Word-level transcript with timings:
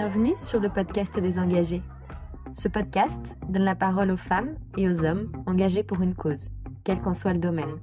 Bienvenue 0.00 0.36
sur 0.36 0.60
le 0.60 0.68
podcast 0.68 1.18
des 1.18 1.40
engagés. 1.40 1.82
Ce 2.54 2.68
podcast 2.68 3.34
donne 3.48 3.64
la 3.64 3.74
parole 3.74 4.12
aux 4.12 4.16
femmes 4.16 4.54
et 4.76 4.88
aux 4.88 5.04
hommes 5.04 5.32
engagés 5.44 5.82
pour 5.82 6.00
une 6.02 6.14
cause, 6.14 6.50
quel 6.84 7.00
qu'en 7.00 7.14
soit 7.14 7.32
le 7.32 7.40
domaine. 7.40 7.80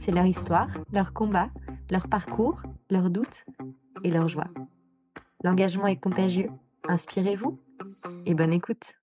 C'est 0.00 0.12
leur 0.12 0.24
histoire, 0.24 0.70
leur 0.94 1.12
combat, 1.12 1.50
leur 1.90 2.08
parcours, 2.08 2.62
leurs 2.88 3.10
doutes 3.10 3.44
et 4.02 4.10
leurs 4.10 4.28
joies. 4.28 4.48
L'engagement 5.44 5.86
est 5.86 6.00
contagieux. 6.00 6.48
Inspirez-vous 6.88 7.60
et 8.24 8.32
bonne 8.32 8.54
écoute. 8.54 8.94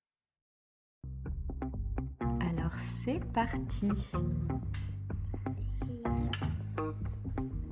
Alors 2.19 2.73
c'est 2.73 3.23
parti. 3.31 3.91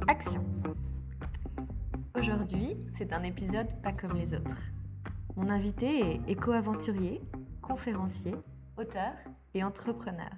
Action. 0.08 0.44
Aujourd'hui, 2.16 2.78
c'est 2.94 3.14
un 3.14 3.23
épisode 3.23 3.68
pas 3.82 3.94
comme 3.94 4.16
les 4.16 4.36
autres. 4.36 4.58
Mon 5.38 5.50
invité 5.50 6.00
est 6.00 6.22
éco-aventurier, 6.32 7.22
conférencier, 7.62 8.34
auteur 8.76 9.14
et 9.54 9.64
entrepreneur. 9.64 10.32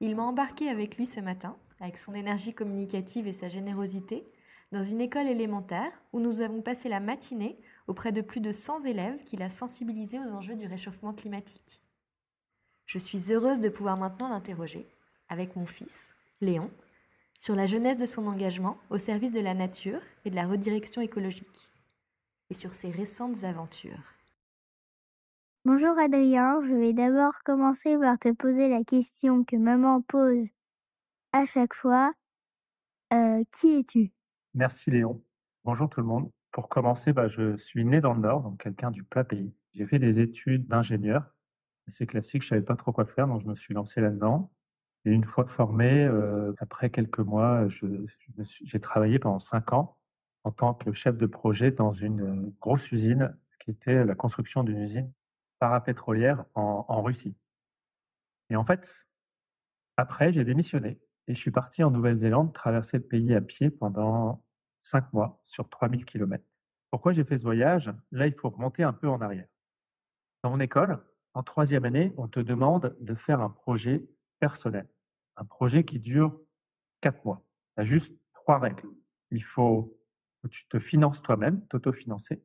Il 0.00 0.16
m'a 0.16 0.24
embarqué 0.24 0.68
avec 0.68 0.96
lui 0.96 1.06
ce 1.06 1.20
matin, 1.20 1.56
avec 1.78 1.96
son 1.96 2.14
énergie 2.14 2.52
communicative 2.52 3.28
et 3.28 3.32
sa 3.32 3.48
générosité, 3.48 4.26
dans 4.72 4.82
une 4.82 5.00
école 5.00 5.28
élémentaire 5.28 5.92
où 6.12 6.18
nous 6.18 6.40
avons 6.40 6.62
passé 6.62 6.88
la 6.88 6.98
matinée 6.98 7.60
auprès 7.86 8.10
de 8.10 8.22
plus 8.22 8.40
de 8.40 8.50
100 8.50 8.86
élèves 8.86 9.22
qu'il 9.22 9.40
a 9.40 9.50
sensibilisés 9.50 10.18
aux 10.18 10.32
enjeux 10.32 10.56
du 10.56 10.66
réchauffement 10.66 11.14
climatique. 11.14 11.80
Je 12.86 12.98
suis 12.98 13.32
heureuse 13.32 13.60
de 13.60 13.68
pouvoir 13.68 13.96
maintenant 13.96 14.28
l'interroger, 14.28 14.88
avec 15.28 15.54
mon 15.54 15.64
fils, 15.64 16.12
Léon, 16.40 16.72
sur 17.38 17.54
la 17.54 17.66
jeunesse 17.66 17.98
de 17.98 18.06
son 18.06 18.26
engagement 18.26 18.78
au 18.90 18.98
service 18.98 19.30
de 19.30 19.40
la 19.40 19.54
nature 19.54 20.00
et 20.24 20.30
de 20.30 20.36
la 20.36 20.48
redirection 20.48 21.02
écologique, 21.02 21.70
et 22.50 22.54
sur 22.54 22.74
ses 22.74 22.90
récentes 22.90 23.44
aventures. 23.44 24.13
Bonjour 25.66 25.98
Adrien, 25.98 26.60
je 26.68 26.74
vais 26.74 26.92
d'abord 26.92 27.42
commencer 27.42 27.96
par 27.96 28.18
te 28.18 28.30
poser 28.30 28.68
la 28.68 28.84
question 28.84 29.44
que 29.44 29.56
maman 29.56 30.02
pose 30.02 30.46
à 31.32 31.46
chaque 31.46 31.72
fois. 31.72 32.12
Euh, 33.14 33.42
qui 33.50 33.78
es-tu? 33.78 34.12
Merci 34.52 34.90
Léon. 34.90 35.24
Bonjour 35.64 35.88
tout 35.88 36.00
le 36.00 36.06
monde. 36.06 36.30
Pour 36.52 36.68
commencer, 36.68 37.14
bah, 37.14 37.28
je 37.28 37.56
suis 37.56 37.86
né 37.86 38.02
dans 38.02 38.12
le 38.12 38.20
Nord, 38.20 38.42
donc 38.42 38.62
quelqu'un 38.62 38.90
du 38.90 39.04
plat 39.04 39.24
pays. 39.24 39.54
J'ai 39.72 39.86
fait 39.86 39.98
des 39.98 40.20
études 40.20 40.68
d'ingénieur. 40.68 41.34
C'est 41.88 42.04
classique, 42.04 42.42
je 42.42 42.48
savais 42.48 42.60
pas 42.60 42.76
trop 42.76 42.92
quoi 42.92 43.06
faire, 43.06 43.26
donc 43.26 43.40
je 43.40 43.48
me 43.48 43.54
suis 43.54 43.72
lancé 43.72 44.02
là-dedans. 44.02 44.52
Et 45.06 45.12
une 45.12 45.24
fois 45.24 45.46
formé, 45.46 46.04
euh, 46.04 46.52
après 46.58 46.90
quelques 46.90 47.20
mois, 47.20 47.66
j'ai 47.68 48.80
travaillé 48.80 49.18
pendant 49.18 49.38
cinq 49.38 49.72
ans 49.72 49.96
en 50.42 50.50
tant 50.50 50.74
que 50.74 50.92
chef 50.92 51.16
de 51.16 51.24
projet 51.24 51.70
dans 51.70 51.92
une 51.92 52.20
euh, 52.20 52.54
grosse 52.60 52.92
usine 52.92 53.34
qui 53.60 53.70
était 53.70 54.04
la 54.04 54.14
construction 54.14 54.62
d'une 54.62 54.82
usine 54.82 55.10
parapétrolière 55.64 56.44
en, 56.54 57.02
Russie. 57.02 57.34
Et 58.50 58.56
en 58.56 58.64
fait, 58.64 59.08
après, 59.96 60.30
j'ai 60.30 60.44
démissionné 60.44 61.00
et 61.26 61.32
je 61.32 61.40
suis 61.40 61.50
parti 61.50 61.82
en 61.82 61.90
Nouvelle-Zélande 61.90 62.52
traverser 62.52 62.98
le 62.98 63.04
pays 63.04 63.34
à 63.34 63.40
pied 63.40 63.70
pendant 63.70 64.44
cinq 64.82 65.10
mois 65.14 65.40
sur 65.46 65.70
3000 65.70 66.04
km. 66.04 66.44
Pourquoi 66.90 67.14
j'ai 67.14 67.24
fait 67.24 67.38
ce 67.38 67.44
voyage? 67.44 67.90
Là, 68.12 68.26
il 68.26 68.34
faut 68.34 68.50
remonter 68.50 68.82
un 68.82 68.92
peu 68.92 69.08
en 69.08 69.22
arrière. 69.22 69.48
Dans 70.42 70.50
mon 70.50 70.60
école, 70.60 71.02
en 71.32 71.42
troisième 71.42 71.86
année, 71.86 72.12
on 72.18 72.28
te 72.28 72.40
demande 72.40 72.94
de 73.00 73.14
faire 73.14 73.40
un 73.40 73.48
projet 73.48 74.04
personnel 74.40 74.86
un 75.36 75.46
projet 75.46 75.84
qui 75.84 75.98
dure 75.98 76.38
quatre 77.00 77.24
mois. 77.24 77.42
Tu 77.74 77.80
as 77.80 77.84
juste 77.84 78.14
trois 78.34 78.58
règles. 78.58 78.86
Il 79.30 79.42
faut 79.42 79.98
que 80.42 80.48
tu 80.48 80.68
te 80.68 80.78
finances 80.78 81.22
toi-même, 81.22 81.66
t'autofinancer. 81.68 82.44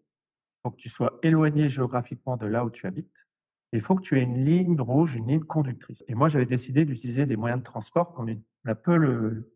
Faut 0.64 0.72
que 0.72 0.78
tu 0.78 0.90
sois 0.90 1.20
éloigné 1.24 1.70
géographiquement 1.70 2.38
de 2.38 2.46
là 2.46 2.66
où 2.66 2.70
tu 2.70 2.86
habites. 2.86 3.28
Il 3.72 3.82
faut 3.82 3.96
que 3.96 4.02
tu 4.02 4.18
aies 4.18 4.24
une 4.24 4.44
ligne 4.44 4.80
rouge, 4.82 5.16
une 5.16 5.28
ligne 5.28 5.44
conductrice. 5.44 6.04
Et 6.08 6.16
moi, 6.16 6.28
j'avais 6.28 6.46
décidé 6.46 6.86
d'utiliser 6.86 7.26
des 7.26 7.36
moyens 7.36 7.60
de 7.60 7.66
transport 7.66 8.14
qu'on 8.14 8.28
a 8.66 8.76
peu 8.76 8.98
le, 8.98 9.54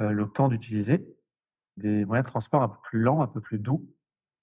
euh, 0.00 0.10
le 0.10 0.28
temps 0.28 0.48
d'utiliser, 0.48 1.06
des 1.76 2.04
moyens 2.04 2.26
de 2.26 2.30
transport 2.30 2.62
un 2.62 2.68
peu 2.68 2.78
plus 2.82 3.00
lents, 3.00 3.22
un 3.22 3.26
peu 3.26 3.40
plus 3.40 3.58
doux. 3.58 3.88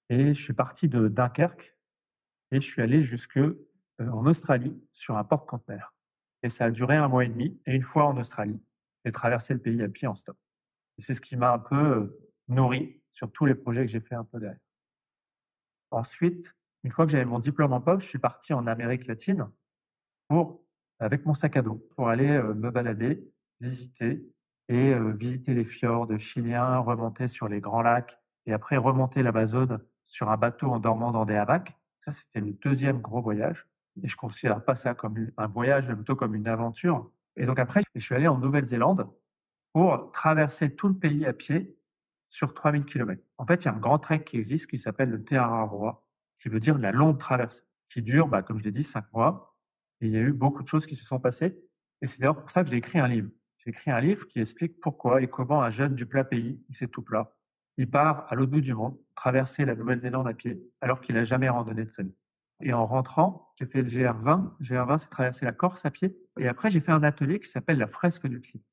Et 0.08 0.34
je 0.34 0.42
suis 0.42 0.54
parti 0.54 0.88
de 0.88 1.08
Dunkerque 1.08 1.76
et 2.50 2.60
je 2.60 2.66
suis 2.66 2.82
allé 2.82 3.02
jusque 3.02 3.38
euh, 3.38 3.56
en 4.00 4.26
Australie 4.26 4.76
sur 4.92 5.16
un 5.16 5.24
porte-conteneur. 5.24 5.94
Et 6.42 6.48
ça 6.48 6.66
a 6.66 6.70
duré 6.70 6.96
un 6.96 7.08
mois 7.08 7.24
et 7.24 7.28
demi. 7.28 7.60
Et 7.66 7.74
une 7.74 7.82
fois 7.82 8.06
en 8.06 8.16
Australie, 8.16 8.60
j'ai 9.04 9.12
traversé 9.12 9.54
le 9.54 9.60
pays 9.60 9.82
à 9.82 9.88
pied 9.88 10.08
en 10.08 10.14
stop. 10.14 10.36
Et 10.98 11.02
c'est 11.02 11.14
ce 11.14 11.20
qui 11.20 11.36
m'a 11.36 11.52
un 11.52 11.58
peu 11.58 11.76
euh, 11.76 12.20
nourri 12.48 13.00
sur 13.10 13.30
tous 13.30 13.46
les 13.46 13.54
projets 13.54 13.82
que 13.82 13.90
j'ai 13.90 14.00
fait 14.00 14.14
un 14.14 14.24
peu 14.24 14.40
derrière. 14.40 14.58
Ensuite, 15.92 16.54
une 16.84 16.90
fois 16.90 17.04
que 17.06 17.12
j'avais 17.12 17.24
mon 17.24 17.38
diplôme 17.38 17.72
en 17.72 17.80
poche, 17.80 18.04
je 18.04 18.08
suis 18.08 18.18
parti 18.18 18.52
en 18.52 18.66
Amérique 18.66 19.06
latine 19.06 19.48
pour, 20.28 20.64
avec 20.98 21.26
mon 21.26 21.34
sac 21.34 21.56
à 21.56 21.62
dos, 21.62 21.86
pour 21.94 22.08
aller 22.08 22.30
euh, 22.30 22.54
me 22.54 22.70
balader, 22.70 23.30
visiter 23.60 24.26
et 24.68 24.94
euh, 24.94 25.12
visiter 25.12 25.54
les 25.54 25.64
fjords 25.64 26.18
chiliens, 26.18 26.78
remonter 26.78 27.28
sur 27.28 27.48
les 27.48 27.60
grands 27.60 27.82
lacs 27.82 28.18
et 28.46 28.52
après 28.52 28.76
remonter 28.76 29.22
l'Amazone 29.22 29.80
sur 30.06 30.30
un 30.30 30.36
bateau 30.36 30.70
en 30.70 30.80
dormant 30.80 31.12
dans 31.12 31.24
des 31.24 31.36
hamacs. 31.36 31.76
Ça, 32.00 32.10
c'était 32.10 32.40
le 32.40 32.52
deuxième 32.52 33.00
gros 33.00 33.22
voyage. 33.22 33.68
Et 34.02 34.08
je 34.08 34.16
considère 34.16 34.64
pas 34.64 34.74
ça 34.74 34.94
comme 34.94 35.30
un 35.36 35.46
voyage, 35.46 35.88
mais 35.88 35.94
plutôt 35.94 36.16
comme 36.16 36.34
une 36.34 36.48
aventure. 36.48 37.12
Et 37.36 37.44
donc 37.44 37.58
après, 37.58 37.82
je 37.94 38.00
suis 38.00 38.14
allé 38.14 38.26
en 38.26 38.38
Nouvelle-Zélande 38.38 39.08
pour 39.72 40.10
traverser 40.12 40.74
tout 40.74 40.88
le 40.88 40.94
pays 40.94 41.26
à 41.26 41.32
pied 41.32 41.76
sur 42.32 42.54
3000 42.54 42.86
km. 42.86 43.22
En 43.36 43.44
fait, 43.44 43.62
il 43.62 43.66
y 43.66 43.68
a 43.68 43.74
un 43.74 43.78
grand 43.78 43.98
trek 43.98 44.24
qui 44.24 44.38
existe 44.38 44.70
qui 44.70 44.78
s'appelle 44.78 45.10
le 45.10 45.22
Te 45.22 45.34
Araroa, 45.34 46.02
qui 46.40 46.48
veut 46.48 46.60
dire 46.60 46.78
la 46.78 46.90
longue 46.90 47.18
traversée, 47.18 47.62
qui 47.90 48.00
dure, 48.00 48.26
bah, 48.26 48.42
comme 48.42 48.58
je 48.58 48.64
l'ai 48.64 48.70
dit, 48.70 48.84
cinq 48.84 49.04
mois. 49.12 49.54
Et 50.00 50.06
il 50.06 50.12
y 50.12 50.16
a 50.16 50.20
eu 50.20 50.32
beaucoup 50.32 50.62
de 50.62 50.68
choses 50.68 50.86
qui 50.86 50.96
se 50.96 51.04
sont 51.04 51.20
passées. 51.20 51.62
Et 52.00 52.06
c'est 52.06 52.20
d'ailleurs 52.20 52.40
pour 52.40 52.50
ça 52.50 52.64
que 52.64 52.70
j'ai 52.70 52.78
écrit 52.78 52.98
un 52.98 53.06
livre. 53.06 53.28
J'ai 53.58 53.68
écrit 53.68 53.90
un 53.90 54.00
livre 54.00 54.26
qui 54.28 54.40
explique 54.40 54.80
pourquoi 54.80 55.20
et 55.20 55.28
comment 55.28 55.62
un 55.62 55.68
jeune 55.68 55.94
du 55.94 56.06
plat 56.06 56.24
pays, 56.24 56.58
où 56.70 56.72
c'est 56.72 56.88
tout 56.88 57.02
plat, 57.02 57.36
il 57.76 57.90
part 57.90 58.26
à 58.30 58.34
l'autre 58.34 58.50
bout 58.50 58.62
du 58.62 58.72
monde, 58.72 58.96
traverser 59.14 59.66
la 59.66 59.74
Nouvelle-Zélande 59.74 60.26
à 60.26 60.32
pied, 60.32 60.58
alors 60.80 61.02
qu'il 61.02 61.16
n'a 61.16 61.24
jamais 61.24 61.50
randonné 61.50 61.84
de 61.84 61.90
sa 61.90 62.02
vie. 62.02 62.16
Et 62.62 62.72
en 62.72 62.86
rentrant, 62.86 63.52
j'ai 63.58 63.66
fait 63.66 63.82
le 63.82 63.88
GR20. 63.88 64.58
GR20, 64.62 64.98
c'est 64.98 65.10
traverser 65.10 65.44
la 65.44 65.52
Corse 65.52 65.84
à 65.84 65.90
pied. 65.90 66.16
Et 66.38 66.48
après, 66.48 66.70
j'ai 66.70 66.80
fait 66.80 66.92
un 66.92 67.02
atelier 67.02 67.40
qui 67.40 67.50
s'appelle 67.50 67.76
la 67.76 67.88
fresque 67.88 68.26
du 68.26 68.40
climat. 68.40 68.64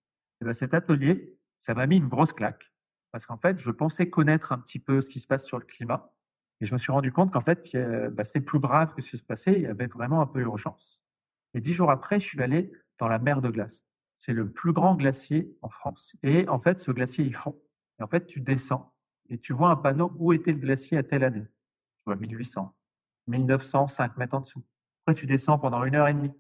Et 0.42 0.46
ben, 0.46 0.54
cet 0.54 0.74
atelier, 0.74 1.38
ça 1.58 1.74
m'a 1.74 1.88
mis 1.88 1.98
une 1.98 2.08
grosse 2.08 2.32
claque. 2.32 2.72
Parce 3.12 3.26
qu'en 3.26 3.38
fait, 3.38 3.60
je 3.60 3.72
pensais 3.72 4.10
connaître 4.10 4.52
un 4.52 4.60
petit 4.60 4.80
peu 4.80 5.02
ce 5.02 5.10
qui 5.10 5.20
se 5.20 5.28
passe 5.28 5.46
sur 5.46 5.58
le 5.60 5.66
climat. 5.66 6.14
Et 6.62 6.66
je 6.66 6.74
me 6.74 6.78
suis 6.78 6.92
rendu 6.92 7.12
compte 7.12 7.32
qu'en 7.32 7.42
fait, 7.42 7.76
bah, 8.12 8.24
c'était 8.24 8.42
plus 8.42 8.60
grave 8.60 8.94
que 8.94 9.02
ce 9.02 9.12
qui 9.12 9.18
se 9.18 9.24
passait. 9.24 9.54
Il 9.54 9.62
y 9.62 9.68
avait 9.68 9.88
vraiment 9.88 10.22
un 10.22 10.28
peu 10.28 10.42
urgence. 10.42 11.02
Et 11.54 11.62
dix 11.62 11.74
jours 11.74 11.90
après, 11.90 12.20
je 12.20 12.26
suis 12.26 12.42
allé 12.42 12.72
dans 13.00 13.08
la 13.08 13.18
mer 13.18 13.42
de 13.42 13.50
glace. 13.50 13.86
C'est 14.18 14.34
le 14.34 14.52
plus 14.52 14.74
grand 14.74 14.96
glacier 14.96 15.58
en 15.62 15.70
France. 15.70 16.16
Et 16.24 16.48
en 16.50 16.60
fait, 16.60 16.80
ce 16.80 16.92
glacier, 16.92 17.24
il 17.26 17.34
fond. 17.34 17.60
Et 18.00 18.04
en 18.04 18.08
fait, 18.08 18.28
tu 18.28 18.42
descends 18.42 18.94
et 19.30 19.38
tu 19.38 19.54
vois 19.54 19.70
un 19.70 19.76
panneau 19.76 20.12
où 20.18 20.34
était 20.34 20.52
le 20.52 20.58
glacier 20.58 20.98
à 20.98 21.04
telle 21.04 21.24
année? 21.24 21.44
Tu 21.44 22.04
vois 22.06 22.16
1800, 22.16 22.76
1905 23.28 24.18
mètres 24.18 24.36
en 24.36 24.42
dessous. 24.42 24.64
Après, 25.06 25.20
tu 25.20 25.26
descends 25.26 25.60
pendant 25.60 25.84
une 25.84 25.96
heure 25.96 26.08
et 26.08 26.14
demie. 26.14 26.34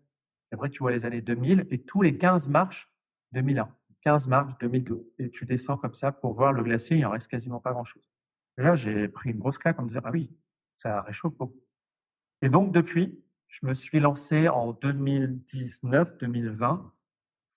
Après, 0.52 0.70
tu 0.70 0.80
vois 0.80 0.92
les 0.92 1.06
années 1.06 1.22
2000 1.22 1.68
et 1.70 1.82
tous 1.84 2.02
les 2.02 2.18
15 2.18 2.50
marches 2.50 2.92
2001, 3.34 3.70
15 4.02 4.28
marches 4.28 4.58
2002. 4.60 5.14
Et 5.20 5.30
tu 5.30 5.46
descends 5.46 5.78
comme 5.78 5.94
ça 5.94 6.12
pour 6.12 6.34
voir 6.34 6.54
le 6.54 6.64
glacier, 6.64 6.98
il 6.98 7.06
en 7.06 7.12
reste 7.12 7.30
quasiment 7.30 7.60
pas 7.60 7.72
grand-chose. 7.72 8.02
Et 8.58 8.64
là, 8.64 8.74
j'ai 8.76 9.08
pris 9.08 9.30
une 9.32 9.40
grosse 9.40 9.58
claque 9.58 9.80
en 9.80 9.84
me 9.84 9.88
disant, 9.88 10.02
ah 10.04 10.12
oui, 10.12 10.30
ça 10.78 11.02
réchauffe 11.02 11.36
beaucoup. 11.36 11.62
Et 12.42 12.50
donc, 12.50 12.72
depuis, 12.72 13.22
je 13.48 13.66
me 13.66 13.74
suis 13.74 14.00
lancé 14.00 14.48
en 14.48 14.74
2019-2020 14.74 16.82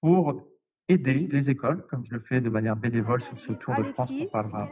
pour 0.00 0.42
aider 0.88 1.28
les 1.30 1.50
écoles, 1.50 1.86
comme 1.86 2.04
je 2.04 2.12
le 2.12 2.20
fais 2.20 2.40
de 2.40 2.50
manière 2.50 2.76
bénévole 2.76 3.20
sur 3.20 3.38
ce 3.38 3.52
Tour 3.52 3.76
de 3.76 3.84
France 3.84 4.12
qu'on 4.12 4.26
parlera. 4.26 4.68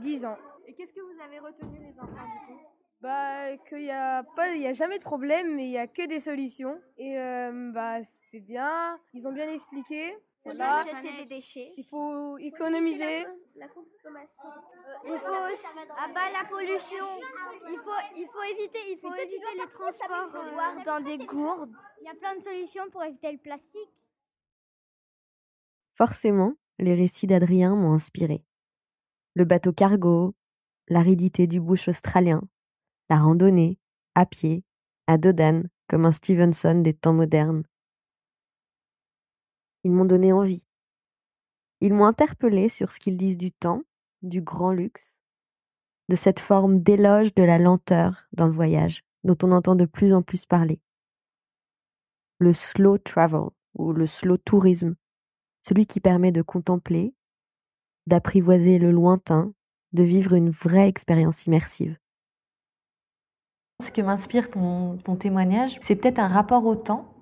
10 0.00 0.24
ans. 0.24 0.36
Et 0.66 0.74
qu'est-ce 0.74 0.92
que 0.92 1.00
vous 1.00 1.20
avez 1.20 1.38
retenu 1.38 1.78
les 1.78 1.98
enfants 1.98 2.12
du 2.12 2.46
coup? 2.46 2.60
Bah, 3.00 3.56
qu'il 3.68 3.82
n'y 3.82 3.90
a, 3.90 4.22
pas, 4.22 4.54
il 4.54 4.62
y 4.62 4.66
a 4.66 4.72
jamais 4.72 4.98
de 4.98 5.04
problème, 5.04 5.54
mais 5.54 5.66
il 5.66 5.72
y 5.72 5.78
a 5.78 5.86
que 5.86 6.06
des 6.08 6.20
solutions. 6.20 6.80
Et 6.96 7.18
euh, 7.18 7.70
bah, 7.72 8.02
c'était 8.02 8.40
bien. 8.40 8.98
Ils 9.12 9.28
ont 9.28 9.32
bien 9.32 9.48
expliqué. 9.48 10.16
Voilà. 10.46 10.84
jeter 10.84 11.16
des 11.22 11.26
déchets. 11.26 11.72
Il 11.76 11.84
faut 11.84 12.38
économiser. 12.38 13.26
La, 13.56 13.68
consommation. 13.68 14.42
Euh, 14.44 15.12
il 15.12 15.18
faut 15.18 15.90
abattre 15.98 16.32
la 16.40 16.48
pollution. 16.48 17.06
Il 17.68 17.78
faut, 17.78 18.16
il 18.16 18.26
faut 18.26 18.42
éviter, 18.54 18.78
il 18.90 18.98
faut 18.98 19.14
éviter 19.14 19.58
les 19.58 19.68
transports 19.68 20.34
euh, 20.34 20.82
dans 20.84 21.00
des 21.00 21.18
gourdes. 21.18 21.72
Il 22.00 22.06
y 22.06 22.10
a 22.10 22.14
plein 22.14 22.36
de 22.36 22.42
solutions 22.42 22.88
pour 22.90 23.02
éviter 23.02 23.32
le 23.32 23.38
plastique. 23.38 23.90
Forcément, 25.94 26.54
les 26.78 26.94
récits 26.94 27.26
d'Adrien 27.26 27.74
m'ont 27.74 27.94
inspiré. 27.94 28.44
Le 29.34 29.44
bateau 29.44 29.72
cargo, 29.72 30.34
l'aridité 30.88 31.46
du 31.46 31.60
bush 31.60 31.88
australien, 31.88 32.42
la 33.10 33.18
randonnée, 33.18 33.78
à 34.14 34.26
pied, 34.26 34.62
à 35.06 35.18
Dodan, 35.18 35.62
comme 35.88 36.04
un 36.04 36.12
Stevenson 36.12 36.80
des 36.82 36.94
temps 36.94 37.12
modernes. 37.12 37.64
Ils 39.86 39.92
m'ont 39.92 40.04
donné 40.04 40.32
envie. 40.32 40.64
Ils 41.80 41.94
m'ont 41.94 42.06
interpellé 42.06 42.68
sur 42.68 42.90
ce 42.90 42.98
qu'ils 42.98 43.16
disent 43.16 43.38
du 43.38 43.52
temps, 43.52 43.84
du 44.20 44.42
grand 44.42 44.72
luxe, 44.72 45.20
de 46.08 46.16
cette 46.16 46.40
forme 46.40 46.80
d'éloge 46.80 47.32
de 47.36 47.44
la 47.44 47.56
lenteur 47.56 48.26
dans 48.32 48.46
le 48.46 48.52
voyage, 48.52 49.04
dont 49.22 49.38
on 49.44 49.52
entend 49.52 49.76
de 49.76 49.84
plus 49.84 50.12
en 50.12 50.22
plus 50.22 50.44
parler. 50.44 50.80
Le 52.40 52.52
slow 52.52 52.98
travel 52.98 53.50
ou 53.78 53.92
le 53.92 54.08
slow 54.08 54.38
tourisme, 54.38 54.96
celui 55.62 55.86
qui 55.86 56.00
permet 56.00 56.32
de 56.32 56.42
contempler, 56.42 57.14
d'apprivoiser 58.08 58.80
le 58.80 58.90
lointain, 58.90 59.54
de 59.92 60.02
vivre 60.02 60.34
une 60.34 60.50
vraie 60.50 60.88
expérience 60.88 61.46
immersive. 61.46 61.96
Ce 63.84 63.92
que 63.92 64.02
m'inspire 64.02 64.50
ton, 64.50 64.96
témoignage, 65.16 65.78
c'est 65.80 65.94
peut-être 65.94 66.18
un 66.18 66.26
rapport 66.26 66.66
au 66.66 66.74
temps 66.74 67.15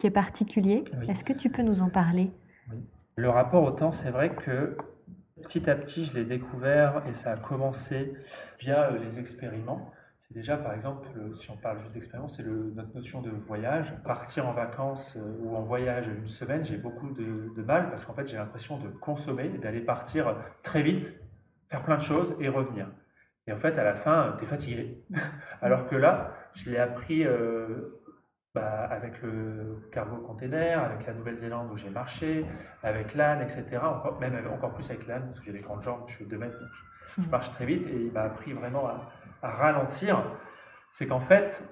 qui 0.00 0.06
est 0.06 0.10
particulier. 0.10 0.84
Est-ce 1.08 1.24
que 1.24 1.34
tu 1.34 1.50
peux 1.50 1.62
nous 1.62 1.82
en 1.82 1.90
parler? 1.90 2.30
Le 3.16 3.28
rapport 3.28 3.62
au 3.62 3.70
temps, 3.70 3.92
c'est 3.92 4.10
vrai 4.10 4.34
que 4.34 4.76
petit 5.42 5.68
à 5.68 5.74
petit, 5.74 6.06
je 6.06 6.14
l'ai 6.14 6.24
découvert 6.24 7.02
et 7.06 7.12
ça 7.12 7.32
a 7.32 7.36
commencé 7.36 8.14
via 8.58 8.90
euh, 8.90 8.98
les 8.98 9.18
expériments. 9.18 9.92
C'est 10.22 10.32
déjà, 10.32 10.56
par 10.56 10.72
exemple, 10.72 11.06
si 11.34 11.50
on 11.50 11.56
parle 11.56 11.78
juste 11.80 11.92
d'expérience, 11.92 12.36
c'est 12.36 12.46
notre 12.46 12.94
notion 12.94 13.20
de 13.20 13.30
voyage. 13.30 13.92
Partir 14.04 14.48
en 14.48 14.52
vacances 14.52 15.16
euh, 15.16 15.36
ou 15.42 15.54
en 15.54 15.62
voyage 15.62 16.06
une 16.08 16.28
semaine, 16.28 16.64
j'ai 16.64 16.78
beaucoup 16.78 17.10
de, 17.10 17.52
de, 17.54 17.62
mal 17.62 17.90
parce 17.90 18.06
qu'en 18.06 18.14
fait, 18.14 18.26
j'ai 18.26 18.38
l'impression 18.38 18.78
de 18.78 18.88
consommer 18.88 19.48
d'aller 19.48 19.80
partir 19.80 20.34
très 20.62 20.82
vite, 20.82 21.12
faire 21.68 21.82
plein 21.82 21.98
de 21.98 22.02
choses 22.02 22.36
et 22.40 22.48
revenir. 22.48 22.86
Et 23.46 23.52
en 23.52 23.56
fait, 23.56 23.78
à 23.78 23.84
la 23.84 23.94
fin, 23.94 24.34
tu 24.38 24.44
es 24.44 24.46
fatigué. 24.46 25.02
Alors 25.62 25.86
que 25.88 25.96
là, 25.96 26.32
je 26.54 26.70
l'ai 26.70 26.78
appris 26.78 27.26
euh, 27.26 27.99
bah, 28.54 28.88
avec 28.90 29.22
le 29.22 29.88
cargo 29.92 30.16
container, 30.16 30.82
avec 30.82 31.06
la 31.06 31.14
Nouvelle-Zélande 31.14 31.70
où 31.70 31.76
j'ai 31.76 31.90
marché, 31.90 32.44
avec 32.82 33.14
l'âne, 33.14 33.42
etc. 33.42 33.78
Encore, 33.82 34.18
même 34.18 34.36
encore 34.52 34.72
plus 34.72 34.90
avec 34.90 35.06
l'âne, 35.06 35.24
parce 35.24 35.38
que 35.38 35.46
j'ai 35.46 35.52
des 35.52 35.60
grandes 35.60 35.82
jambes, 35.82 36.02
je 36.08 36.14
suis 36.16 36.26
2 36.26 36.36
mètres, 36.36 36.58
donc 36.58 36.68
je, 37.18 37.30
marche 37.30 37.50
très 37.52 37.64
vite. 37.64 37.86
Et 37.86 38.06
il 38.06 38.12
m'a 38.12 38.22
appris 38.22 38.52
vraiment 38.52 38.88
à, 38.88 39.08
ralentir. 39.42 40.22
C'est 40.90 41.06
qu'en 41.06 41.20
fait, 41.20 41.62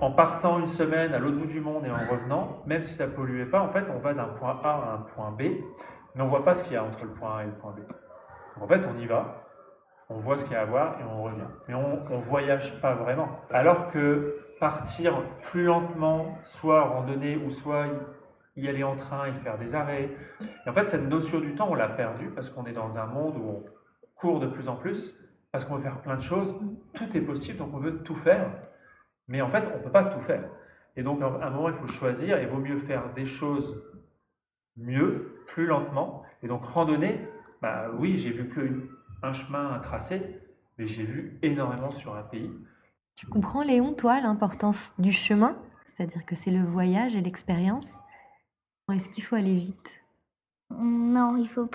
en 0.00 0.10
partant 0.10 0.58
une 0.58 0.66
semaine 0.66 1.14
à 1.14 1.20
l'autre 1.20 1.38
bout 1.38 1.46
du 1.46 1.60
monde 1.60 1.86
et 1.86 1.90
en 1.90 2.10
revenant, 2.10 2.62
même 2.66 2.82
si 2.82 2.92
ça 2.92 3.06
ne 3.06 3.12
polluait 3.12 3.46
pas, 3.46 3.60
en 3.60 3.68
fait, 3.68 3.84
on 3.88 4.00
va 4.00 4.12
d'un 4.12 4.28
point 4.28 4.60
A 4.64 4.68
à 4.68 4.94
un 4.94 4.98
point 4.98 5.30
B, 5.30 5.42
mais 6.14 6.22
on 6.22 6.24
ne 6.24 6.30
voit 6.30 6.44
pas 6.44 6.56
ce 6.56 6.64
qu'il 6.64 6.72
y 6.72 6.76
a 6.76 6.82
entre 6.82 7.04
le 7.04 7.12
point 7.12 7.38
A 7.38 7.42
et 7.44 7.46
le 7.46 7.52
point 7.52 7.70
B. 7.70 7.78
Donc, 7.78 8.64
en 8.64 8.66
fait, 8.66 8.84
on 8.86 8.98
y 8.98 9.06
va, 9.06 9.49
on 10.10 10.18
voit 10.18 10.36
ce 10.36 10.44
qu'il 10.44 10.52
y 10.52 10.56
a 10.56 10.62
à 10.62 10.64
voir 10.66 11.00
et 11.00 11.04
on 11.04 11.22
revient. 11.22 11.46
Mais 11.68 11.74
on 11.74 12.18
ne 12.18 12.22
voyage 12.22 12.78
pas 12.80 12.94
vraiment. 12.94 13.28
Alors 13.50 13.90
que 13.90 14.36
partir 14.58 15.22
plus 15.40 15.64
lentement, 15.64 16.36
soit 16.42 16.82
randonner 16.82 17.36
ou 17.36 17.48
soit 17.48 17.86
y 18.56 18.68
aller 18.68 18.82
en 18.82 18.96
train 18.96 19.26
et 19.26 19.32
faire 19.32 19.56
des 19.56 19.74
arrêts. 19.74 20.10
Et 20.66 20.68
en 20.68 20.72
fait, 20.72 20.88
cette 20.88 21.08
notion 21.08 21.40
du 21.40 21.54
temps, 21.54 21.68
on 21.70 21.74
l'a 21.74 21.88
perdue 21.88 22.28
parce 22.30 22.50
qu'on 22.50 22.64
est 22.64 22.72
dans 22.72 22.98
un 22.98 23.06
monde 23.06 23.36
où 23.36 23.48
on 23.48 23.64
court 24.16 24.40
de 24.40 24.48
plus 24.48 24.68
en 24.68 24.76
plus, 24.76 25.18
parce 25.52 25.64
qu'on 25.64 25.76
veut 25.76 25.82
faire 25.82 26.02
plein 26.02 26.16
de 26.16 26.22
choses. 26.22 26.54
Tout 26.92 27.16
est 27.16 27.22
possible, 27.22 27.58
donc 27.58 27.70
on 27.72 27.78
veut 27.78 28.02
tout 28.02 28.14
faire. 28.14 28.50
Mais 29.28 29.40
en 29.40 29.48
fait, 29.48 29.64
on 29.72 29.78
ne 29.78 29.82
peut 29.82 29.92
pas 29.92 30.04
tout 30.04 30.20
faire. 30.20 30.44
Et 30.96 31.02
donc, 31.02 31.22
à 31.22 31.26
un 31.26 31.50
moment, 31.50 31.68
il 31.68 31.74
faut 31.76 31.86
choisir. 31.86 32.40
Il 32.42 32.48
vaut 32.48 32.58
mieux 32.58 32.78
faire 32.78 33.12
des 33.14 33.24
choses 33.24 33.82
mieux, 34.76 35.44
plus 35.46 35.66
lentement. 35.66 36.24
Et 36.42 36.48
donc, 36.48 36.64
randonner, 36.64 37.26
bah 37.62 37.86
oui, 37.96 38.16
j'ai 38.16 38.30
vu 38.30 38.48
que 38.48 38.99
un 39.22 39.32
chemin, 39.32 39.72
un 39.72 39.78
tracé, 39.78 40.40
mais 40.78 40.86
j'ai 40.86 41.04
vu 41.04 41.38
énormément 41.42 41.90
sur 41.90 42.14
un 42.14 42.22
pays. 42.22 42.50
Tu 43.16 43.26
comprends, 43.26 43.62
Léon, 43.62 43.92
toi, 43.92 44.20
l'importance 44.20 44.94
du 44.98 45.12
chemin? 45.12 45.56
C'est-à-dire 45.86 46.24
que 46.24 46.34
c'est 46.34 46.50
le 46.50 46.64
voyage 46.64 47.14
et 47.14 47.20
l'expérience? 47.20 47.98
Est-ce 48.90 49.08
qu'il 49.08 49.22
faut 49.22 49.36
aller 49.36 49.54
vite? 49.54 50.02
Non, 50.70 51.36
il 51.36 51.48
faut 51.48 51.68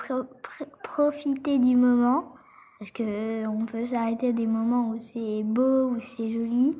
profiter 0.83 1.59
du 1.59 1.75
moment. 1.75 2.33
Parce 2.79 2.91
qu'on 2.91 3.65
peut 3.65 3.85
s'arrêter 3.85 4.29
à 4.29 4.31
des 4.33 4.47
moments 4.47 4.89
où 4.89 4.99
c'est 4.99 5.43
beau, 5.43 5.89
où 5.91 6.01
c'est 6.01 6.31
joli. 6.31 6.77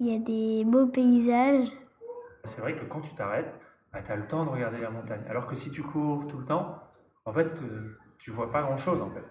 Il 0.00 0.06
y 0.06 0.16
a 0.16 0.18
des 0.18 0.64
beaux 0.64 0.86
paysages. 0.86 1.68
C'est 2.44 2.60
vrai 2.60 2.74
que 2.74 2.84
quand 2.84 3.00
tu 3.00 3.14
t'arrêtes, 3.14 3.52
bah, 3.92 4.00
tu 4.02 4.10
as 4.10 4.16
le 4.16 4.26
temps 4.26 4.44
de 4.44 4.50
regarder 4.50 4.78
la 4.78 4.90
montagne. 4.90 5.22
Alors 5.28 5.46
que 5.46 5.54
si 5.54 5.70
tu 5.70 5.82
cours 5.82 6.26
tout 6.26 6.38
le 6.38 6.46
temps, 6.46 6.82
en 7.24 7.32
fait, 7.32 7.60
euh, 7.62 7.98
tu 8.18 8.30
vois 8.30 8.50
pas 8.50 8.62
grand-chose 8.62 9.02
en 9.02 9.10
fait 9.10 9.24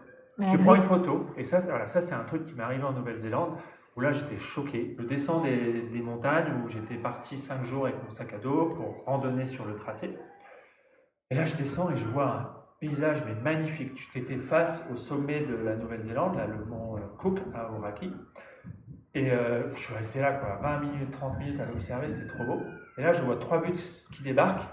tu 0.52 0.58
prends 0.60 0.76
une 0.76 0.84
photo, 0.84 1.26
et 1.36 1.44
ça, 1.44 1.60
voilà, 1.60 1.86
ça 1.86 2.02
c'est 2.02 2.14
un 2.14 2.24
truc 2.24 2.46
qui 2.46 2.54
m'est 2.54 2.64
arrivé 2.64 2.84
en 2.84 2.94
Nouvelle-Zélande, 2.94 3.58
où 3.96 4.02
là 4.02 4.12
j'étais 4.12 4.38
choqué. 4.38 4.96
Je 5.00 5.04
descends 5.04 5.42
des, 5.42 5.82
des 5.82 6.02
montagnes 6.02 6.62
où 6.64 6.68
j'étais 6.68 6.96
parti 6.96 7.38
cinq 7.38 7.64
jours 7.64 7.86
avec 7.86 8.04
mon 8.04 8.10
sac 8.10 8.34
à 8.34 8.38
dos 8.38 8.74
pour 8.76 9.04
randonner 9.06 9.46
sur 9.46 9.66
le 9.66 9.76
tracé. 9.76 10.18
Et 11.32 11.36
là 11.36 11.46
je 11.46 11.56
descends 11.56 11.90
et 11.92 11.98
je 11.98 12.06
vois 12.06 12.28
un 12.28 12.58
paysage 12.80 13.24
mais 13.26 13.34
magnifique. 13.34 13.96
Tu 14.12 14.20
étais 14.20 14.38
face 14.38 14.88
au 14.92 14.96
sommet 14.96 15.42
de 15.42 15.56
la 15.56 15.76
Nouvelle-Zélande, 15.76 16.38
le 16.48 16.66
mont 16.66 16.98
euh, 16.98 17.00
Cook 17.18 17.40
à 17.54 17.72
Oraki. 17.72 18.14
Et 19.16 19.32
euh, 19.32 19.74
je 19.74 19.80
suis 19.80 19.96
resté 19.96 20.22
là, 20.22 20.34
quoi, 20.34 20.60
20 20.62 20.80
minutes, 20.82 21.12
30 21.12 21.40
minutes 21.40 21.60
à 21.60 21.66
l'observer, 21.66 22.08
c'était 22.08 22.28
trop 22.28 22.44
beau. 22.44 22.62
Et 23.00 23.02
là, 23.02 23.14
je 23.14 23.24
vois 23.24 23.38
trois 23.38 23.60
buts 23.62 23.74
qui 24.12 24.22
débarquent 24.22 24.70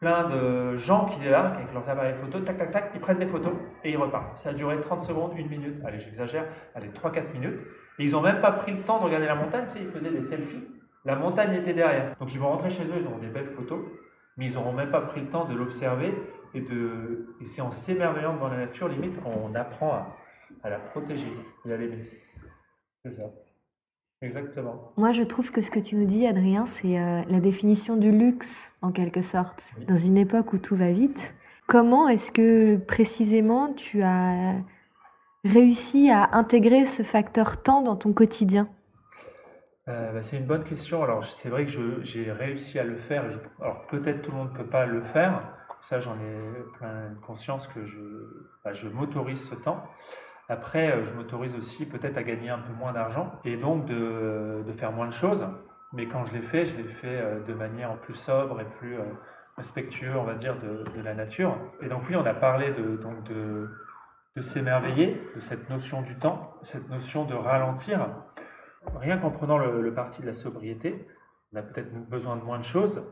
plein 0.00 0.28
de 0.28 0.76
gens 0.76 1.04
qui 1.06 1.18
débarquent 1.20 1.56
avec 1.56 1.72
leurs 1.72 1.88
appareils 1.88 2.14
photo, 2.14 2.40
tac, 2.40 2.56
tac, 2.56 2.70
tac, 2.70 2.90
ils 2.94 3.00
prennent 3.00 3.18
des 3.18 3.26
photos 3.26 3.52
et 3.84 3.90
ils 3.90 3.96
repartent. 3.98 4.36
Ça 4.38 4.50
a 4.50 4.52
duré 4.54 4.80
30 4.80 5.02
secondes, 5.02 5.32
une 5.36 5.48
minute, 5.48 5.76
allez, 5.84 6.00
j'exagère, 6.00 6.46
allez, 6.74 6.88
3-4 6.88 7.32
minutes. 7.34 7.60
Et 7.98 8.04
ils 8.04 8.12
n'ont 8.12 8.22
même 8.22 8.40
pas 8.40 8.52
pris 8.52 8.72
le 8.72 8.80
temps 8.80 8.98
de 8.98 9.04
regarder 9.04 9.26
la 9.26 9.34
montagne, 9.34 9.66
tu 9.70 9.78
ils 9.78 9.90
faisaient 9.90 10.10
des 10.10 10.22
selfies. 10.22 10.66
La 11.04 11.16
montagne 11.16 11.54
était 11.54 11.74
derrière. 11.74 12.16
Donc 12.18 12.32
ils 12.32 12.40
vont 12.40 12.48
rentrer 12.48 12.70
chez 12.70 12.84
eux, 12.84 12.96
ils 12.98 13.06
auront 13.06 13.18
des 13.18 13.28
belles 13.28 13.50
photos, 13.50 13.80
mais 14.38 14.46
ils 14.46 14.54
n'auront 14.54 14.72
même 14.72 14.90
pas 14.90 15.02
pris 15.02 15.20
le 15.20 15.28
temps 15.28 15.44
de 15.44 15.54
l'observer 15.54 16.14
et 16.54 16.62
de. 16.62 17.36
Et 17.40 17.44
c'est 17.44 17.60
en 17.60 17.70
s'émerveillant 17.70 18.34
devant 18.34 18.48
la 18.48 18.56
nature, 18.56 18.88
limite, 18.88 19.22
qu'on 19.22 19.54
apprend 19.54 19.92
à, 19.92 20.16
à 20.62 20.70
la 20.70 20.78
protéger 20.78 21.28
et 21.66 21.72
à 21.72 21.76
l'aimer. 21.76 22.08
C'est 23.04 23.10
ça. 23.10 23.24
Exactement. 24.22 24.92
Moi, 24.98 25.12
je 25.12 25.22
trouve 25.22 25.50
que 25.50 25.62
ce 25.62 25.70
que 25.70 25.80
tu 25.80 25.96
nous 25.96 26.04
dis, 26.04 26.26
Adrien, 26.26 26.66
c'est 26.66 26.98
euh, 26.98 27.22
la 27.28 27.40
définition 27.40 27.96
du 27.96 28.10
luxe, 28.10 28.74
en 28.82 28.92
quelque 28.92 29.22
sorte. 29.22 29.70
Dans 29.88 29.96
une 29.96 30.18
époque 30.18 30.52
où 30.52 30.58
tout 30.58 30.76
va 30.76 30.92
vite, 30.92 31.34
comment 31.66 32.06
est-ce 32.06 32.30
que 32.30 32.76
précisément 32.76 33.72
tu 33.72 34.02
as 34.02 34.56
réussi 35.44 36.10
à 36.10 36.36
intégrer 36.36 36.84
ce 36.84 37.02
facteur 37.02 37.62
temps 37.62 37.80
dans 37.80 37.96
ton 37.96 38.12
quotidien? 38.12 38.68
Euh, 39.88 40.12
bah, 40.12 40.20
C'est 40.20 40.36
une 40.36 40.46
bonne 40.46 40.64
question. 40.64 41.02
Alors, 41.02 41.24
c'est 41.24 41.48
vrai 41.48 41.64
que 41.64 42.02
j'ai 42.02 42.30
réussi 42.30 42.78
à 42.78 42.84
le 42.84 42.96
faire. 42.96 43.24
alors, 43.60 43.86
peut-être 43.86 44.20
tout 44.20 44.32
le 44.32 44.36
monde 44.36 44.52
ne 44.52 44.56
peut 44.58 44.68
pas 44.68 44.84
le 44.84 45.00
faire. 45.00 45.56
Ça, 45.80 45.98
j'en 45.98 46.16
ai 46.16 46.76
plein 46.76 47.14
conscience 47.26 47.66
que 47.68 47.86
je, 47.86 47.98
bah, 48.64 48.74
je 48.74 48.86
m'autorise 48.88 49.48
ce 49.48 49.54
temps. 49.54 49.82
Après, 50.50 50.90
euh, 50.90 51.04
je 51.04 51.14
m'autorise 51.14 51.54
aussi 51.54 51.86
peut-être 51.86 52.18
à 52.18 52.24
gagner 52.24 52.50
un 52.50 52.58
peu 52.58 52.72
moins 52.72 52.92
d'argent 52.92 53.32
et 53.44 53.56
donc 53.56 53.86
de, 53.86 54.64
faire 54.76 54.90
moins 54.90 55.06
de 55.06 55.12
choses. 55.12 55.46
Mais 55.92 56.08
quand 56.08 56.24
je 56.24 56.32
l'ai 56.32 56.42
fait, 56.42 56.64
je 56.64 56.76
l'ai 56.76 56.88
fait 56.88 57.20
euh, 57.20 57.40
de 57.44 57.54
manière 57.54 57.96
plus 58.00 58.14
sobre 58.14 58.60
et 58.60 58.64
plus 58.64 58.98
euh, 58.98 59.04
respectueux, 59.56 60.16
on 60.16 60.24
va 60.24 60.34
dire, 60.34 60.58
de, 60.58 61.00
la 61.00 61.14
nature. 61.14 61.56
Et 61.80 61.88
donc 61.88 62.02
oui, 62.08 62.16
on 62.16 62.26
a 62.26 62.34
parlé 62.34 62.72
de, 62.72 62.96
donc 62.96 63.22
de, 63.22 63.70
s'émerveiller, 64.40 65.22
de 65.36 65.40
cette 65.40 65.70
notion 65.70 66.02
du 66.02 66.18
temps, 66.18 66.54
cette 66.62 66.88
notion 66.88 67.24
de 67.24 67.34
ralentir. 67.34 68.08
Rien 68.96 69.18
qu'en 69.18 69.30
prenant 69.30 69.56
le, 69.56 69.94
parti 69.94 70.20
de 70.20 70.26
la 70.26 70.32
sobriété, 70.32 71.06
on 71.52 71.58
a 71.58 71.62
peut-être 71.62 71.92
besoin 72.08 72.34
de 72.34 72.42
moins 72.42 72.58
de 72.58 72.64
choses. 72.64 73.06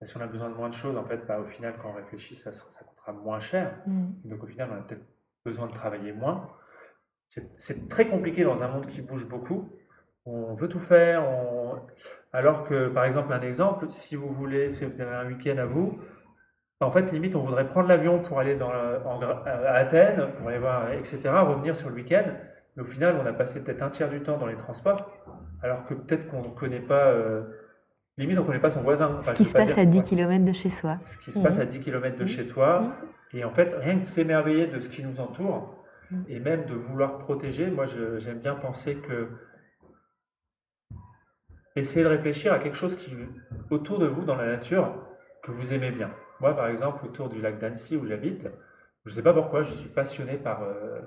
Et 0.00 0.06
si 0.06 0.16
on 0.16 0.20
a 0.20 0.26
besoin 0.26 0.48
de 0.48 0.54
moins 0.54 0.68
de 0.68 0.74
choses, 0.74 0.96
en 0.96 1.04
fait, 1.04 1.26
bah, 1.28 1.38
au 1.38 1.44
final, 1.44 1.76
quand 1.80 1.90
on 1.90 1.94
réfléchit, 1.94 2.34
ça, 2.34 2.50
ça 2.50 2.82
coûtera 2.82 3.12
moins 3.12 3.38
cher. 3.38 3.78
Mmh. 3.86 4.06
Donc 4.24 4.42
au 4.42 4.46
final, 4.46 4.68
on 4.72 4.78
a 4.78 4.82
peut-être 4.82 5.06
besoin 5.44 5.68
de 5.68 5.72
travailler 5.72 6.12
moins 6.12 6.48
c'est 7.56 7.88
très 7.88 8.06
compliqué 8.06 8.44
dans 8.44 8.62
un 8.62 8.68
monde 8.68 8.86
qui 8.86 9.00
bouge 9.00 9.28
beaucoup. 9.28 9.70
On 10.24 10.54
veut 10.54 10.68
tout 10.68 10.78
faire, 10.78 11.24
alors 12.32 12.64
que, 12.64 12.88
par 12.88 13.04
exemple, 13.04 13.32
un 13.32 13.40
exemple, 13.40 13.86
si 13.90 14.16
vous 14.16 14.28
voulez, 14.28 14.68
si 14.68 14.84
vous 14.84 15.00
avez 15.00 15.14
un 15.14 15.26
week-end 15.26 15.58
à 15.58 15.64
vous, 15.64 15.98
en 16.80 16.90
fait, 16.90 17.12
limite, 17.12 17.36
on 17.36 17.42
voudrait 17.42 17.66
prendre 17.66 17.88
l'avion 17.88 18.20
pour 18.20 18.38
aller 18.38 18.56
dans, 18.56 18.70
à 18.70 19.72
Athènes, 19.74 20.28
pour 20.36 20.48
aller 20.48 20.58
voir, 20.58 20.92
etc., 20.92 21.20
revenir 21.46 21.76
sur 21.76 21.88
le 21.88 21.94
week-end. 21.94 22.24
Mais 22.76 22.82
au 22.82 22.86
final, 22.86 23.16
on 23.22 23.26
a 23.26 23.32
passé 23.32 23.62
peut-être 23.62 23.82
un 23.82 23.90
tiers 23.90 24.08
du 24.08 24.20
temps 24.20 24.38
dans 24.38 24.46
les 24.46 24.56
transports, 24.56 25.10
alors 25.62 25.84
que 25.84 25.94
peut-être 25.94 26.28
qu'on 26.28 26.42
ne 26.42 26.48
connaît 26.48 26.80
pas, 26.80 27.08
euh, 27.08 27.42
limite, 28.16 28.38
on 28.38 28.42
ne 28.42 28.46
connaît 28.46 28.60
pas 28.60 28.70
son 28.70 28.82
voisin. 28.82 29.20
ce 29.20 29.32
qui 29.32 29.44
se 29.44 29.52
passe 29.52 29.78
à 29.78 29.84
10 29.84 30.02
km 30.02 30.44
de 30.44 30.52
chez 30.52 30.70
soi. 30.70 30.98
Ce 31.04 31.18
qui 31.18 31.30
se 31.30 31.40
passe 31.40 31.58
à 31.58 31.66
10 31.66 31.80
km 31.80 32.16
de 32.16 32.26
chez 32.26 32.46
toi. 32.46 32.92
Et 33.32 33.44
en 33.44 33.50
fait, 33.50 33.74
rien 33.78 33.98
que 33.98 34.06
s'émerveiller 34.06 34.66
de 34.66 34.80
ce 34.80 34.88
qui 34.88 35.02
nous 35.02 35.20
entoure, 35.20 35.81
et 36.28 36.40
même 36.40 36.64
de 36.66 36.74
vouloir 36.74 37.18
protéger, 37.18 37.70
moi 37.70 37.86
j'aime 37.86 38.38
bien 38.38 38.54
penser 38.54 38.96
que 38.96 39.28
essayez 41.76 42.04
de 42.04 42.10
réfléchir 42.10 42.52
à 42.52 42.58
quelque 42.58 42.76
chose 42.76 42.96
qui 42.96 43.14
autour 43.70 43.98
de 43.98 44.06
vous 44.06 44.24
dans 44.24 44.36
la 44.36 44.46
nature 44.46 44.94
que 45.42 45.50
vous 45.50 45.72
aimez 45.72 45.90
bien. 45.90 46.10
Moi 46.40 46.54
par 46.54 46.68
exemple 46.68 47.04
autour 47.06 47.28
du 47.28 47.40
lac 47.40 47.58
d'Annecy 47.58 47.96
où 47.96 48.06
j'habite, 48.06 48.48
je 49.04 49.10
ne 49.10 49.14
sais 49.14 49.22
pas 49.22 49.32
pourquoi, 49.32 49.62
je 49.62 49.72
suis 49.72 49.88
passionné 49.88 50.36
par, 50.36 50.62
euh, 50.62 51.00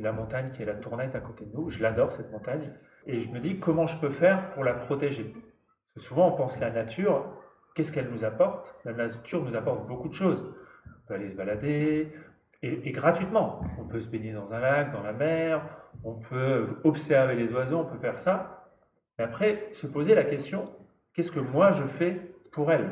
la 0.00 0.12
montagne 0.12 0.50
qui 0.50 0.62
est 0.62 0.66
la 0.66 0.74
Tournette 0.74 1.14
à 1.14 1.20
côté 1.20 1.44
de 1.44 1.54
nous. 1.54 1.68
Je 1.68 1.82
l'adore 1.82 2.10
cette 2.10 2.30
montagne 2.30 2.72
et 3.06 3.20
je 3.20 3.30
me 3.30 3.38
dis 3.38 3.58
comment 3.58 3.86
je 3.86 3.98
peux 4.00 4.10
faire 4.10 4.50
pour 4.52 4.64
la 4.64 4.72
protéger? 4.74 5.24
Parce 5.24 5.94
que 5.94 6.00
souvent 6.00 6.28
on 6.28 6.36
pense 6.36 6.58
la 6.60 6.70
nature, 6.70 7.26
qu'est-ce 7.74 7.92
qu'elle 7.92 8.10
nous 8.10 8.24
apporte? 8.24 8.74
La 8.84 8.92
nature 8.92 9.44
nous 9.44 9.56
apporte 9.56 9.86
beaucoup 9.86 10.08
de 10.08 10.14
choses. 10.14 10.54
On 10.86 11.08
peut 11.08 11.14
aller 11.14 11.28
se 11.28 11.34
balader, 11.34 12.12
et, 12.62 12.88
et, 12.88 12.92
gratuitement. 12.92 13.60
On 13.78 13.84
peut 13.84 14.00
se 14.00 14.08
baigner 14.08 14.32
dans 14.32 14.54
un 14.54 14.60
lac, 14.60 14.92
dans 14.92 15.02
la 15.02 15.12
mer, 15.12 15.62
on 16.04 16.14
peut 16.14 16.80
observer 16.84 17.34
les 17.34 17.52
oiseaux, 17.52 17.78
on 17.78 17.84
peut 17.84 17.98
faire 17.98 18.18
ça. 18.18 18.70
Mais 19.18 19.24
après, 19.24 19.68
se 19.72 19.86
poser 19.86 20.14
la 20.14 20.24
question, 20.24 20.70
qu'est-ce 21.14 21.32
que 21.32 21.40
moi 21.40 21.72
je 21.72 21.84
fais 21.84 22.34
pour 22.52 22.70
elle? 22.70 22.90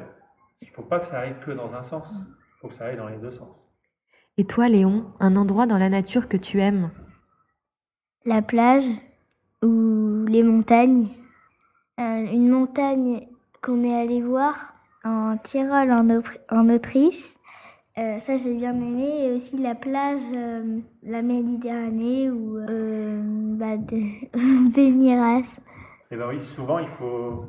Il 0.60 0.68
ne 0.68 0.72
faut 0.72 0.82
pas 0.82 1.00
que 1.00 1.06
ça 1.06 1.20
aille 1.20 1.36
que 1.44 1.50
dans 1.50 1.74
un 1.74 1.82
sens, 1.82 2.12
il 2.26 2.60
faut 2.60 2.68
que 2.68 2.74
ça 2.74 2.86
aille 2.86 2.96
dans 2.96 3.08
les 3.08 3.18
deux 3.18 3.30
sens. 3.30 3.48
Et 4.38 4.44
toi, 4.44 4.68
Léon, 4.68 5.12
un 5.20 5.36
endroit 5.36 5.66
dans 5.66 5.78
la 5.78 5.88
nature 5.88 6.28
que 6.28 6.36
tu 6.36 6.60
aimes? 6.60 6.90
La 8.24 8.42
plage 8.42 8.84
ou 9.62 10.24
les 10.28 10.42
montagnes? 10.42 11.08
une 11.98 12.50
montagne 12.50 13.26
qu'on 13.62 13.82
est 13.82 13.98
allé 13.98 14.20
voir 14.20 14.74
en 15.04 15.38
Tyrol, 15.38 15.90
en, 15.90 16.06
en 16.50 16.68
Autriche. 16.68 17.35
Euh, 17.98 18.18
ça, 18.18 18.36
j'ai 18.36 18.52
bien 18.54 18.74
aimé. 18.74 19.24
Et 19.24 19.32
aussi 19.32 19.56
la 19.56 19.74
plage, 19.74 20.20
euh, 20.34 20.80
la 21.02 21.22
Méditerranée 21.22 22.30
ou 22.30 22.58
euh, 22.58 23.22
bah, 23.56 23.78
de 23.78 24.70
Béniras. 24.74 25.60
Eh 26.10 26.16
bien 26.16 26.28
oui, 26.28 26.44
souvent, 26.44 26.78
il 26.78 26.88
faut 26.88 27.46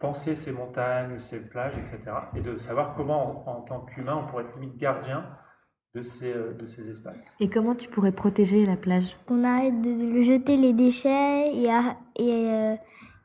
penser 0.00 0.34
ces 0.34 0.50
montagnes, 0.50 1.18
ces 1.18 1.40
plages, 1.40 1.78
etc. 1.78 1.98
Et 2.34 2.40
de 2.40 2.56
savoir 2.56 2.94
comment, 2.94 3.48
en, 3.48 3.58
en 3.58 3.60
tant 3.60 3.80
qu'humain, 3.80 4.20
on 4.22 4.26
pourrait 4.26 4.42
être 4.42 4.58
limite 4.58 4.76
gardien 4.76 5.26
de 5.94 6.02
ces, 6.02 6.34
de 6.34 6.66
ces 6.66 6.90
espaces. 6.90 7.36
Et 7.38 7.48
comment 7.48 7.76
tu 7.76 7.88
pourrais 7.88 8.10
protéger 8.10 8.66
la 8.66 8.76
plage? 8.76 9.16
On 9.30 9.44
arrête 9.44 9.80
de, 9.80 10.22
jeter 10.22 10.56
les 10.56 10.72
déchets 10.72 11.54
et, 11.54 11.70
à, 11.70 11.96
et 12.18 12.76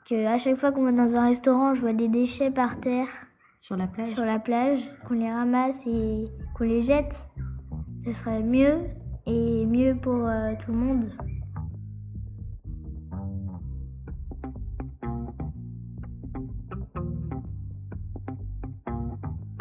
que 0.08 0.28
à 0.28 0.38
chaque 0.38 0.58
fois 0.58 0.72
qu'on 0.72 0.84
va 0.84 0.92
dans 0.92 1.16
un 1.16 1.28
restaurant, 1.28 1.74
je 1.74 1.82
vois 1.82 1.94
des 1.94 2.08
déchets 2.08 2.52
par 2.52 2.80
terre. 2.80 3.08
Sur 3.60 3.76
la 3.76 3.88
plage 3.88 4.10
Sur 4.10 4.24
la 4.24 4.40
plage, 4.40 4.82
qu'on 5.06 5.16
les 5.16 5.32
ramasse 5.32 5.86
et 5.88 6.26
les 6.64 6.82
jette. 6.82 7.30
Ce 8.06 8.14
serait 8.14 8.44
mieux 8.44 8.86
et 9.26 9.66
mieux 9.66 9.96
pour 9.96 10.26
euh, 10.26 10.54
tout 10.60 10.72
le 10.72 10.78
monde. 10.78 11.12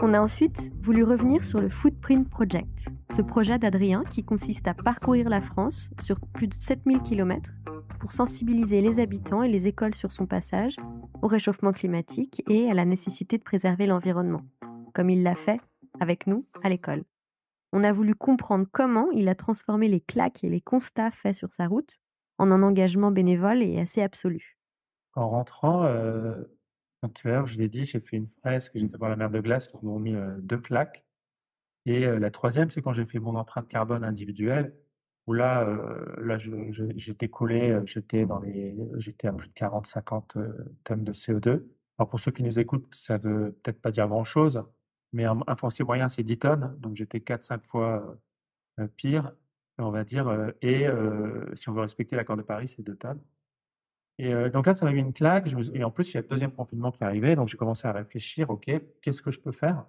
On 0.00 0.14
a 0.14 0.20
ensuite 0.20 0.72
voulu 0.80 1.02
revenir 1.02 1.44
sur 1.44 1.60
le 1.60 1.68
Footprint 1.68 2.28
Project, 2.30 2.88
ce 3.14 3.20
projet 3.20 3.58
d'Adrien 3.58 4.04
qui 4.04 4.24
consiste 4.24 4.68
à 4.68 4.72
parcourir 4.72 5.28
la 5.28 5.40
France 5.40 5.90
sur 6.00 6.20
plus 6.20 6.46
de 6.46 6.54
7000 6.54 7.02
km 7.02 7.50
pour 7.98 8.12
sensibiliser 8.12 8.80
les 8.80 9.00
habitants 9.00 9.42
et 9.42 9.48
les 9.48 9.66
écoles 9.66 9.96
sur 9.96 10.12
son 10.12 10.26
passage 10.26 10.76
au 11.20 11.26
réchauffement 11.26 11.72
climatique 11.72 12.42
et 12.48 12.70
à 12.70 12.74
la 12.74 12.84
nécessité 12.84 13.38
de 13.38 13.42
préserver 13.42 13.86
l'environnement, 13.86 14.42
comme 14.94 15.10
il 15.10 15.24
l'a 15.24 15.34
fait 15.34 15.60
avec 16.00 16.26
nous 16.26 16.46
à 16.62 16.68
l'école. 16.68 17.04
On 17.72 17.84
a 17.84 17.92
voulu 17.92 18.14
comprendre 18.14 18.66
comment 18.70 19.10
il 19.10 19.28
a 19.28 19.34
transformé 19.34 19.88
les 19.88 20.00
claques 20.00 20.42
et 20.42 20.48
les 20.48 20.60
constats 20.60 21.10
faits 21.10 21.36
sur 21.36 21.52
sa 21.52 21.66
route 21.66 21.98
en 22.38 22.50
un 22.50 22.62
engagement 22.62 23.10
bénévole 23.10 23.62
et 23.62 23.78
assez 23.78 24.00
absolu. 24.00 24.56
En 25.14 25.28
rentrant, 25.28 25.84
euh, 25.84 26.34
je 27.02 27.58
l'ai 27.58 27.68
dit, 27.68 27.84
j'ai 27.84 28.00
fait 28.00 28.16
une 28.16 28.28
fresque, 28.28 28.72
j'étais 28.74 28.96
voir 28.96 29.10
la 29.10 29.16
mer 29.16 29.30
de 29.30 29.40
glace, 29.40 29.68
qui 29.68 29.84
m'ont 29.84 29.98
mis 29.98 30.14
euh, 30.14 30.36
deux 30.40 30.58
claques. 30.58 31.04
Et 31.86 32.06
euh, 32.06 32.18
la 32.18 32.30
troisième, 32.30 32.70
c'est 32.70 32.82
quand 32.82 32.92
j'ai 32.92 33.06
fait 33.06 33.18
mon 33.18 33.34
empreinte 33.36 33.68
carbone 33.68 34.04
individuelle, 34.04 34.74
où 35.26 35.32
là, 35.32 35.62
euh, 35.66 36.14
là 36.20 36.36
j'étais 36.38 37.28
collé, 37.28 37.80
j'étais 37.84 38.22
à 38.22 39.32
plus 39.32 39.48
de 39.48 39.54
40-50 39.54 40.38
tonnes 40.84 41.04
de 41.04 41.12
CO2. 41.12 41.64
Alors 41.98 42.08
pour 42.08 42.20
ceux 42.20 42.30
qui 42.30 42.42
nous 42.42 42.58
écoutent, 42.58 42.94
ça 42.94 43.18
veut 43.18 43.56
peut-être 43.62 43.80
pas 43.80 43.90
dire 43.90 44.08
grand-chose, 44.08 44.62
mais 45.12 45.24
un, 45.24 45.56
foncier 45.56 45.84
moyen, 45.84 46.08
c'est 46.08 46.22
10 46.22 46.38
tonnes, 46.38 46.76
donc 46.78 46.96
j'étais 46.96 47.18
4-5 47.18 47.62
fois 47.62 48.16
pire, 48.96 49.32
on 49.78 49.90
va 49.90 50.04
dire. 50.04 50.52
et 50.62 50.86
si 51.54 51.68
on 51.68 51.72
veut 51.72 51.80
respecter 51.82 52.16
l'accord 52.16 52.36
de 52.36 52.42
Paris, 52.42 52.68
c'est 52.68 52.82
2 52.82 52.96
tonnes. 52.96 53.20
Et 54.18 54.34
euh, 54.34 54.50
donc 54.50 54.66
là, 54.66 54.74
ça 54.74 54.84
m'a 54.84 54.92
mis 54.92 55.00
une 55.00 55.12
claque. 55.12 55.48
Et 55.74 55.84
en 55.84 55.90
plus, 55.90 56.10
il 56.10 56.14
y 56.14 56.18
a 56.18 56.22
le 56.22 56.28
deuxième 56.28 56.52
confinement 56.52 56.90
qui 56.90 57.04
arrivait. 57.04 57.36
Donc 57.36 57.48
j'ai 57.48 57.56
commencé 57.56 57.86
à 57.86 57.92
réfléchir, 57.92 58.50
OK, 58.50 58.70
qu'est-ce 59.00 59.22
que 59.22 59.30
je 59.30 59.40
peux 59.40 59.52
faire? 59.52 59.86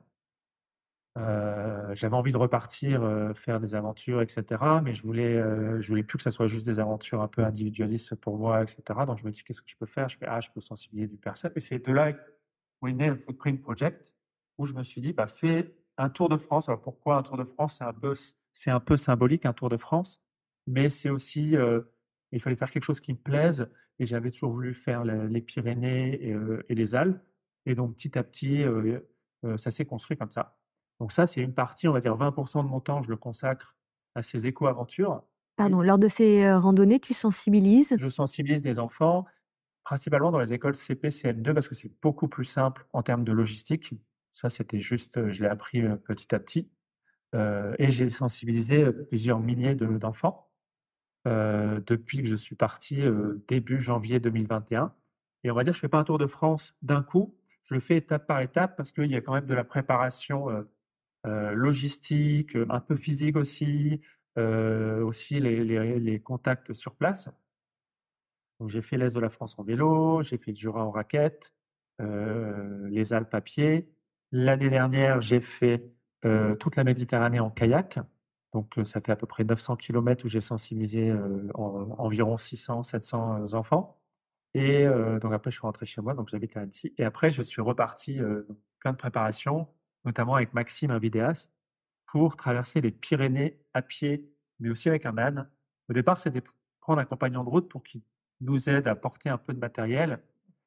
Euh, 1.17 1.93
J'avais 1.95 2.15
envie 2.15 2.31
de 2.31 2.37
repartir, 2.37 3.01
euh, 3.03 3.33
faire 3.33 3.59
des 3.59 3.75
aventures, 3.75 4.21
etc. 4.21 4.43
Mais 4.83 4.93
je 4.93 5.03
voulais, 5.03 5.35
euh, 5.35 5.81
je 5.81 5.87
voulais 5.89 6.03
plus 6.03 6.17
que 6.17 6.23
ça 6.23 6.31
soit 6.31 6.47
juste 6.47 6.65
des 6.65 6.79
aventures 6.79 7.21
un 7.21 7.27
peu 7.27 7.43
individualistes 7.43 8.15
pour 8.15 8.37
moi, 8.37 8.61
etc. 8.61 8.81
Donc 9.07 9.17
je 9.17 9.25
me 9.25 9.31
dis, 9.31 9.43
qu'est-ce 9.43 9.61
que 9.61 9.69
je 9.69 9.77
peux 9.77 9.87
faire? 9.87 10.07
Je 10.09 10.17
fais, 10.17 10.27
ah, 10.29 10.39
je 10.39 10.49
peux 10.51 10.61
sensibiliser 10.61 11.07
du 11.07 11.17
personne. 11.17 11.51
Et 11.55 11.59
c'est 11.59 11.79
de 11.79 11.91
là 11.91 12.13
où 12.81 12.87
est 12.87 12.93
né 12.93 13.07
le 13.09 13.15
Footprint 13.15 13.61
Project, 13.61 14.13
où 14.59 14.65
je 14.65 14.73
me 14.75 14.83
suis 14.83 15.01
dit, 15.01 15.13
bah, 15.13 15.27
fais 15.27 15.73
un 15.97 16.09
Tour 16.09 16.29
de 16.29 16.37
France. 16.37 16.69
Alors 16.69 16.81
pourquoi 16.81 17.17
un 17.17 17.23
Tour 17.23 17.37
de 17.37 17.43
France? 17.43 17.77
C'est 17.77 17.83
un 17.83 17.93
peu, 17.93 18.13
c'est 18.53 18.71
un 18.71 18.79
peu 18.79 18.97
symbolique, 18.97 19.45
un 19.45 19.53
Tour 19.53 19.69
de 19.69 19.77
France. 19.77 20.21
Mais 20.67 20.89
c'est 20.89 21.09
aussi, 21.09 21.55
il 22.31 22.39
fallait 22.39 22.55
faire 22.55 22.69
quelque 22.69 22.83
chose 22.83 22.99
qui 22.99 23.13
me 23.13 23.17
plaise 23.17 23.67
et 23.99 24.05
j'avais 24.05 24.31
toujours 24.31 24.51
voulu 24.51 24.73
faire 24.73 25.03
les 25.03 25.41
Pyrénées 25.41 26.31
euh, 26.31 26.63
et, 26.69 26.75
les 26.75 26.95
Alpes. 26.95 27.21
Et 27.65 27.75
donc, 27.75 27.95
petit 27.95 28.17
à 28.17 28.23
petit, 28.23 28.63
euh, 28.63 28.99
euh, 29.45 29.57
ça 29.57 29.71
s'est 29.71 29.85
construit 29.85 30.17
comme 30.17 30.31
ça. 30.31 30.57
Donc 30.99 31.11
ça, 31.11 31.27
c'est 31.27 31.41
une 31.41 31.53
partie, 31.53 31.87
on 31.87 31.93
va 31.93 31.99
dire 31.99 32.15
20% 32.15 32.63
de 32.63 32.69
mon 32.69 32.79
temps, 32.79 33.01
je 33.01 33.09
le 33.09 33.17
consacre 33.17 33.75
à 34.15 34.21
ces 34.21 34.47
éco-aventures. 34.47 35.21
Pardon, 35.57 35.81
lors 35.81 35.97
de 35.97 36.07
ces 36.07 36.49
randonnées, 36.51 36.99
tu 36.99 37.13
sensibilises? 37.13 37.93
Je 37.97 38.07
sensibilise 38.07 38.61
des 38.61 38.79
enfants, 38.79 39.25
principalement 39.83 40.31
dans 40.31 40.39
les 40.39 40.53
écoles 40.53 40.75
CP, 40.75 41.09
CM2, 41.09 41.53
parce 41.53 41.67
que 41.67 41.75
c'est 41.75 41.91
beaucoup 42.01 42.29
plus 42.29 42.45
simple 42.45 42.87
en 42.93 43.03
termes 43.03 43.25
de 43.25 43.33
logistique. 43.33 43.93
Ça, 44.39 44.49
c'était 44.49 44.79
juste, 44.79 45.29
je 45.29 45.43
l'ai 45.43 45.49
appris 45.49 45.81
petit 46.05 46.33
à 46.33 46.39
petit. 46.39 46.69
et 47.33 47.89
j'ai 47.89 48.09
sensibilisé 48.09 48.85
plusieurs 49.09 49.39
milliers 49.39 49.75
d'enfants. 49.75 50.49
Euh, 51.27 51.81
depuis 51.85 52.23
que 52.23 52.29
je 52.29 52.35
suis 52.35 52.55
parti 52.55 53.01
début 53.47 53.81
janvier 53.81 54.21
2021. 54.21 54.93
Et 55.43 55.51
on 55.51 55.53
va 55.53 55.63
dire, 55.63 55.73
je 55.73 55.79
fais 55.79 55.89
pas 55.89 55.99
un 55.99 56.05
tour 56.05 56.17
de 56.17 56.25
France 56.25 56.73
d'un 56.81 57.03
coup, 57.03 57.35
je 57.65 57.73
le 57.73 57.81
fais 57.81 57.97
étape 57.97 58.25
par 58.25 58.39
étape 58.39 58.77
parce 58.77 58.93
qu'il 58.93 59.11
y 59.11 59.15
a 59.15 59.21
quand 59.21 59.33
même 59.33 59.45
de 59.45 59.53
la 59.53 59.65
préparation 59.65 60.47
logistique, 61.25 62.55
un 62.69 62.79
peu 62.79 62.95
physique 62.95 63.35
aussi, 63.35 64.01
aussi 64.37 65.39
les, 65.41 66.21
contacts 66.23 66.73
sur 66.73 66.95
place. 66.95 67.29
Donc 68.59 68.69
j'ai 68.69 68.81
fait 68.81 68.97
l'Est 68.97 69.13
de 69.13 69.19
la 69.19 69.29
France 69.29 69.59
en 69.59 69.63
vélo, 69.63 70.21
j'ai 70.21 70.37
fait 70.37 70.51
le 70.51 70.57
Jura 70.57 70.85
en 70.85 70.91
raquette, 70.91 71.53
les 71.99 73.13
Alpes 73.13 73.33
à 73.33 73.41
pied. 73.41 73.89
L'année 74.31 74.69
dernière, 74.69 75.21
j'ai 75.21 75.39
fait 75.39 75.91
toute 76.59 76.75
la 76.75 76.83
Méditerranée 76.83 77.39
en 77.39 77.49
kayak. 77.49 77.99
Donc, 78.53 78.79
ça 78.83 78.99
fait 79.01 79.11
à 79.11 79.15
peu 79.15 79.27
près 79.27 79.43
900 79.43 79.75
km 79.77 80.25
où 80.25 80.27
j'ai 80.27 80.41
sensibilisé 80.41 81.13
environ 81.53 82.37
600, 82.37 82.83
700 82.83 83.53
enfants. 83.53 83.99
Et 84.53 84.85
donc 85.21 85.31
après, 85.33 85.51
je 85.51 85.55
suis 85.55 85.61
rentré 85.61 85.85
chez 85.85 86.01
moi, 86.01 86.13
donc 86.13 86.29
j'habite 86.29 86.57
à 86.57 86.61
Annecy. 86.61 86.93
Et 86.97 87.03
après, 87.03 87.31
je 87.31 87.41
suis 87.43 87.61
reparti 87.61 88.19
plein 88.79 88.91
de 88.91 88.97
préparations, 88.97 89.67
notamment 90.05 90.35
avec 90.35 90.53
Maxime, 90.53 90.91
un 90.91 90.99
vidéaste, 90.99 91.53
pour 92.07 92.35
traverser 92.35 92.81
les 92.81 92.91
Pyrénées 92.91 93.59
à 93.73 93.81
pied, 93.81 94.31
mais 94.59 94.69
aussi 94.69 94.89
avec 94.89 95.05
un 95.05 95.17
âne. 95.17 95.47
Au 95.89 95.93
départ, 95.93 96.19
c'était 96.19 96.41
prendre 96.81 96.99
un 96.99 97.05
compagnon 97.05 97.43
de 97.43 97.49
route 97.49 97.69
pour 97.69 97.83
qu'il 97.83 98.01
nous 98.41 98.69
aide 98.69 98.87
à 98.87 98.95
porter 98.95 99.29
un 99.29 99.37
peu 99.37 99.53
de 99.53 99.59
matériel. 99.59 100.19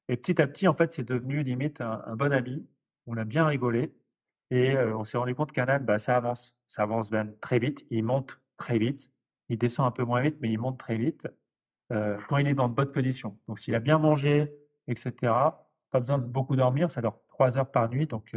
Et 0.09 0.17
petit 0.17 0.41
à 0.41 0.47
petit, 0.47 0.69
en 0.69 0.75
fait, 0.75 0.93
c'est 0.93 1.05
devenu 1.05 1.43
limite 1.43 1.81
un, 1.81 2.03
un 2.07 2.17
bon 2.17 2.33
ami. 2.33 2.65
On 3.07 3.17
a 3.17 3.25
bien 3.25 3.47
rigolé. 3.47 3.95
Et 4.51 4.77
on 4.77 5.05
s'est 5.05 5.17
rendu 5.17 5.35
compte 5.35 5.51
qu'un 5.53 5.67
âne, 5.67 5.85
bah, 5.85 5.99
ça 5.99 6.17
avance. 6.17 6.55
Ça 6.69 6.83
avance 6.83 7.11
même 7.11 7.35
très 7.41 7.59
vite. 7.59 7.87
Il 7.91 8.05
monte 8.05 8.41
très 8.59 8.79
vite. 8.79 9.11
Il 9.49 9.57
descend 9.59 9.87
un 9.87 9.91
peu 9.91 10.05
moins 10.05 10.21
vite, 10.21 10.37
mais 10.41 10.51
il 10.51 10.59
monte 10.59 10.79
très 10.79 10.97
vite 10.97 11.27
quand 11.91 12.39
il 12.39 12.49
est 12.49 12.55
dans 12.55 12.69
de 12.69 12.75
bonnes 12.75 12.91
conditions. 12.91 13.39
Donc, 13.49 13.59
s'il 13.59 13.75
a 13.75 13.81
bien 13.81 13.99
mangé, 13.99 14.53
etc., 14.89 15.13
pas 15.91 16.01
besoin 16.01 16.19
de 16.19 16.25
beaucoup 16.25 16.57
dormir. 16.57 16.91
Ça 16.91 17.01
dort 17.01 17.23
trois 17.29 17.59
heures 17.59 17.71
par 17.71 17.89
nuit. 17.91 18.07
Donc, 18.07 18.37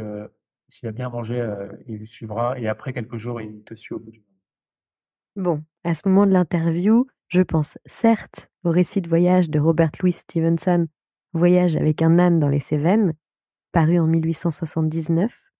s'il 0.68 0.88
a 0.88 0.92
bien 0.92 1.08
mangé, 1.10 1.46
il 1.86 2.06
suivra. 2.06 2.58
Et 2.58 2.66
après 2.66 2.92
quelques 2.92 3.16
jours, 3.16 3.40
il 3.40 3.62
te 3.64 3.74
suit 3.74 3.94
au 3.94 3.98
bout 3.98 4.10
du 4.10 4.18
monde. 4.18 5.44
Bon, 5.44 5.64
à 5.84 5.94
ce 5.94 6.08
moment 6.08 6.26
de 6.26 6.32
l'interview, 6.32 7.06
je 7.28 7.42
pense 7.42 7.78
certes 7.84 8.48
au 8.64 8.70
récit 8.70 9.00
de 9.02 9.08
voyage 9.08 9.50
de 9.50 9.58
Robert 9.58 9.90
Louis 10.00 10.12
Stevenson, 10.12 10.88
Voyage 11.34 11.76
avec 11.76 12.00
un 12.00 12.18
âne 12.18 12.40
dans 12.40 12.48
les 12.48 12.60
Cévennes, 12.60 13.12
paru 13.76 13.98
en 13.98 14.06
1879, 14.06 15.52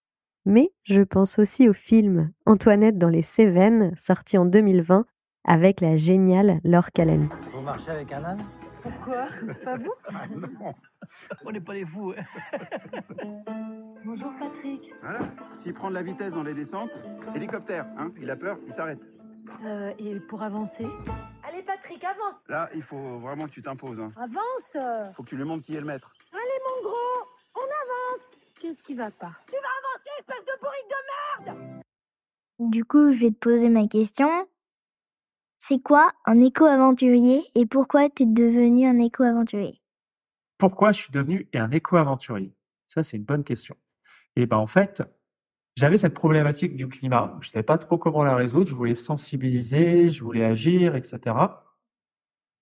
mais 0.47 0.73
je 0.85 1.03
pense 1.03 1.39
aussi 1.39 1.69
au 1.69 1.75
film 1.75 2.33
Antoinette 2.47 2.97
dans 2.97 3.11
les 3.11 3.21
Cévennes, 3.21 3.93
sorti 3.99 4.39
en 4.39 4.47
2020 4.47 5.05
avec 5.45 5.83
la 5.83 5.99
géniale 5.99 6.63
Laure 6.65 6.93
Calamy. 6.93 7.29
Vous 7.53 7.61
marchez 7.61 7.91
avec 7.91 8.11
un 8.13 8.25
âne? 8.25 8.43
Pourquoi? 8.81 9.27
Pas 9.63 9.77
vous? 9.77 9.93
Ah 10.09 10.25
Non, 10.35 10.73
on 11.45 11.53
n'est 11.53 11.61
pas 11.61 11.75
les 11.75 11.85
fous. 11.85 12.15
Hein. 12.17 12.59
Bonjour 14.07 14.33
Patrick. 14.39 14.95
Voilà, 15.03 15.21
s'il 15.53 15.75
prend 15.75 15.91
de 15.91 15.95
la 15.95 16.03
vitesse 16.03 16.33
dans 16.33 16.43
les 16.43 16.55
descentes, 16.55 16.99
hélicoptère, 17.35 17.85
hein, 17.99 18.13
il 18.19 18.31
a 18.31 18.37
peur, 18.37 18.57
il 18.67 18.73
s'arrête. 18.73 19.03
Euh, 19.63 19.93
et 19.99 20.21
pour 20.21 20.43
avancer? 20.43 20.87
Allez 21.47 21.63
Patrick, 21.63 22.03
avance 22.03 22.49
Là, 22.49 22.71
il 22.75 22.81
faut 22.81 23.19
vraiment 23.19 23.45
que 23.45 23.51
tu 23.51 23.61
t'imposes. 23.61 24.01
Hein. 24.01 24.11
Avance 24.17 25.13
Faut 25.13 25.23
que 25.23 25.29
tu 25.29 25.37
lui 25.37 25.45
montres 25.45 25.67
qui 25.67 25.77
est 25.77 25.81
le 25.81 25.87
maître. 25.87 26.15
Allez 26.33 26.41
mon 26.65 26.89
gros, 26.89 27.36
on 27.57 27.63
avance 27.63 28.37
Qu'est-ce 28.61 28.83
qui 28.83 28.95
va 28.95 29.11
pas? 29.11 29.33
Tu 29.47 29.53
vas 29.53 29.59
avancer, 29.59 30.11
espèce 30.19 30.45
de 30.45 30.61
bourrique 30.61 30.91
de 30.91 31.45
merde 31.45 31.83
Du 32.59 32.85
coup, 32.85 33.13
je 33.13 33.19
vais 33.19 33.31
te 33.31 33.39
poser 33.39 33.69
ma 33.69 33.87
question. 33.87 34.29
C'est 35.59 35.81
quoi 35.81 36.13
un 36.25 36.41
éco-aventurier 36.41 37.45
et 37.55 37.67
pourquoi 37.67 38.09
tu 38.09 38.23
es 38.23 38.27
devenu 38.27 38.87
un 38.87 38.99
éco-aventurier? 38.99 39.83
Pourquoi 40.59 40.93
je 40.93 41.03
suis 41.03 41.13
devenu 41.13 41.49
un 41.55 41.71
éco-aventurier? 41.71 42.55
Ça, 42.89 43.03
c'est 43.03 43.19
une 43.19 43.25
bonne 43.25 43.45
question. 43.45 43.77
Et 44.37 44.47
ben 44.47 44.57
en 44.57 44.67
fait, 44.67 45.03
j'avais 45.77 45.99
cette 45.99 46.15
problématique 46.15 46.77
du 46.77 46.89
climat. 46.89 47.37
Je 47.41 47.51
savais 47.51 47.63
pas 47.63 47.79
trop 47.79 47.99
comment 47.99 48.25
la 48.25 48.35
résoudre. 48.35 48.69
Je 48.69 48.75
voulais 48.75 48.95
sensibiliser, 48.95 50.09
je 50.09 50.25
voulais 50.25 50.45
agir, 50.45 50.97
etc. 50.97 51.37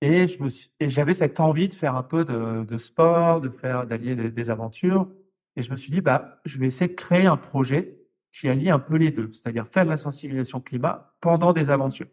Et 0.05 0.27
me 0.39 0.51
j'avais 0.87 1.15
cette 1.15 1.41
envie 1.41 1.67
de 1.67 1.73
faire 1.73 1.97
un 1.97 2.03
peu 2.03 2.27
de, 2.27 2.77
sport, 2.77 3.41
de 3.41 3.49
faire 3.49 3.87
d'allier 3.87 4.15
des, 4.15 4.51
aventures. 4.51 5.09
Et 5.57 5.63
je 5.63 5.71
me 5.71 5.77
suis 5.77 5.91
dit, 5.91 6.03
bah, 6.03 6.43
je 6.45 6.59
vais 6.59 6.67
essayer 6.67 6.91
de 6.91 6.95
créer 6.95 7.25
un 7.25 7.39
projet 7.39 7.97
qui 8.31 8.51
allie 8.51 8.69
un 8.69 8.79
peu 8.79 8.97
les 8.97 9.11
deux, 9.11 9.33
c'est-à-dire 9.33 9.67
faire 9.67 9.87
de 9.87 9.89
la 9.89 9.97
sensibilisation 9.97 10.61
climat 10.61 11.15
pendant 11.23 11.55
des 11.55 11.71
aventures. 11.71 12.09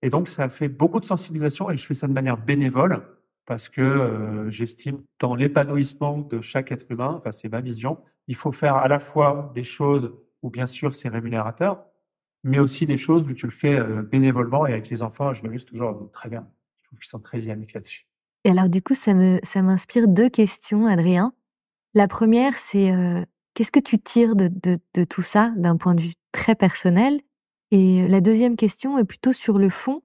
Et 0.00 0.08
donc, 0.08 0.28
ça 0.28 0.48
fait 0.48 0.68
beaucoup 0.68 1.00
de 1.00 1.04
sensibilisation 1.04 1.70
et 1.70 1.76
je 1.76 1.84
fais 1.84 1.92
ça 1.92 2.06
de 2.06 2.14
manière 2.14 2.38
bénévole 2.38 3.02
parce 3.44 3.68
que 3.68 3.82
euh, 3.82 4.50
j'estime 4.50 5.02
dans 5.20 5.34
l'épanouissement 5.34 6.20
de 6.20 6.40
chaque 6.40 6.72
être 6.72 6.90
humain, 6.90 7.12
enfin 7.14 7.30
c'est 7.30 7.50
ma 7.50 7.60
vision, 7.60 7.98
il 8.26 8.36
faut 8.36 8.52
faire 8.52 8.76
à 8.76 8.88
la 8.88 8.98
fois 8.98 9.52
des 9.54 9.64
choses 9.64 10.14
où 10.40 10.48
bien 10.48 10.66
sûr 10.66 10.94
c'est 10.94 11.10
rémunérateur, 11.10 11.84
mais 12.42 12.58
aussi 12.58 12.86
des 12.86 12.96
choses 12.96 13.26
où 13.26 13.34
tu 13.34 13.44
le 13.44 13.52
fais 13.52 13.78
euh, 13.78 14.00
bénévolement 14.00 14.66
et 14.66 14.72
avec 14.72 14.88
les 14.88 15.02
enfants, 15.02 15.34
je 15.34 15.42
m'amuse 15.42 15.66
toujours 15.66 16.10
très 16.10 16.30
bien. 16.30 16.46
Qu'ils 17.00 17.08
sont 17.08 17.20
très 17.20 17.38
dynamiques 17.38 17.72
là-dessus. 17.72 18.06
Et 18.44 18.50
alors 18.50 18.68
du 18.68 18.82
coup, 18.82 18.94
ça 18.94 19.14
me 19.14 19.38
ça 19.42 19.62
m'inspire 19.62 20.08
deux 20.08 20.28
questions, 20.28 20.86
Adrien. 20.86 21.32
La 21.94 22.08
première, 22.08 22.56
c'est 22.56 22.90
euh, 22.92 23.24
qu'est-ce 23.54 23.72
que 23.72 23.80
tu 23.80 23.98
tires 23.98 24.36
de, 24.36 24.48
de, 24.48 24.78
de 24.94 25.04
tout 25.04 25.22
ça 25.22 25.52
d'un 25.56 25.76
point 25.76 25.94
de 25.94 26.00
vue 26.02 26.14
très 26.32 26.54
personnel? 26.54 27.20
Et 27.70 28.06
la 28.08 28.20
deuxième 28.20 28.56
question 28.56 28.98
est 28.98 29.04
plutôt 29.04 29.32
sur 29.32 29.58
le 29.58 29.68
fond. 29.68 30.02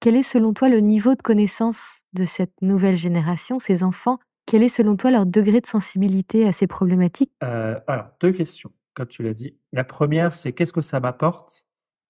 Quel 0.00 0.16
est 0.16 0.22
selon 0.22 0.54
toi 0.54 0.68
le 0.68 0.80
niveau 0.80 1.14
de 1.14 1.22
connaissance 1.22 2.02
de 2.12 2.24
cette 2.24 2.62
nouvelle 2.62 2.96
génération, 2.96 3.58
ces 3.58 3.82
enfants? 3.84 4.18
Quel 4.46 4.62
est 4.62 4.68
selon 4.68 4.96
toi 4.96 5.10
leur 5.10 5.26
degré 5.26 5.60
de 5.60 5.66
sensibilité 5.66 6.46
à 6.46 6.52
ces 6.52 6.66
problématiques? 6.66 7.32
Euh, 7.42 7.78
alors, 7.86 8.06
deux 8.20 8.32
questions, 8.32 8.72
comme 8.94 9.06
tu 9.06 9.22
l'as 9.22 9.34
dit. 9.34 9.56
La 9.72 9.84
première, 9.84 10.34
c'est 10.34 10.52
qu'est-ce 10.52 10.72
que 10.72 10.80
ça 10.80 11.00
m'apporte? 11.00 11.66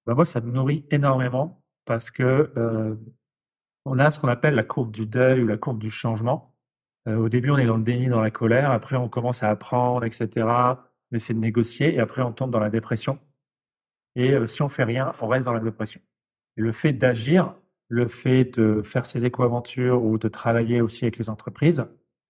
Ben 0.06 0.14
Moi, 0.14 0.24
ça 0.24 0.40
me 0.40 0.50
nourrit 0.50 0.86
énormément 0.90 1.62
parce 1.84 2.10
que 2.10 2.52
euh, 2.56 2.94
on 3.84 3.98
a 3.98 4.10
ce 4.10 4.20
qu'on 4.20 4.28
appelle 4.28 4.54
la 4.54 4.64
courbe 4.64 4.90
du 4.90 5.06
deuil 5.06 5.42
ou 5.42 5.46
la 5.46 5.56
courbe 5.56 5.78
du 5.78 5.90
changement. 5.90 6.54
Euh, 7.08 7.16
au 7.16 7.28
début, 7.28 7.50
on 7.50 7.58
est 7.58 7.66
dans 7.66 7.76
le 7.76 7.82
déni, 7.82 8.08
dans 8.08 8.20
la 8.20 8.30
colère. 8.30 8.70
Après, 8.70 8.96
on 8.96 9.08
commence 9.08 9.42
à 9.42 9.50
apprendre, 9.50 10.04
etc. 10.04 10.46
On 11.10 11.16
essaie 11.16 11.34
de 11.34 11.38
négocier. 11.38 11.94
Et 11.94 12.00
après, 12.00 12.22
on 12.22 12.32
tombe 12.32 12.50
dans 12.50 12.60
la 12.60 12.70
dépression. 12.70 13.18
Et 14.16 14.32
euh, 14.32 14.46
si 14.46 14.62
on 14.62 14.68
fait 14.68 14.84
rien, 14.84 15.12
on 15.20 15.26
reste 15.26 15.46
dans 15.46 15.52
la 15.52 15.60
dépression. 15.60 16.00
Et 16.56 16.62
le 16.62 16.72
fait 16.72 16.92
d'agir, 16.92 17.54
le 17.88 18.06
fait 18.06 18.44
de 18.44 18.82
faire 18.82 19.06
ses 19.06 19.24
éco-aventures 19.24 20.02
ou 20.02 20.18
de 20.18 20.28
travailler 20.28 20.80
aussi 20.80 21.04
avec 21.04 21.18
les 21.18 21.30
entreprises, 21.30 21.84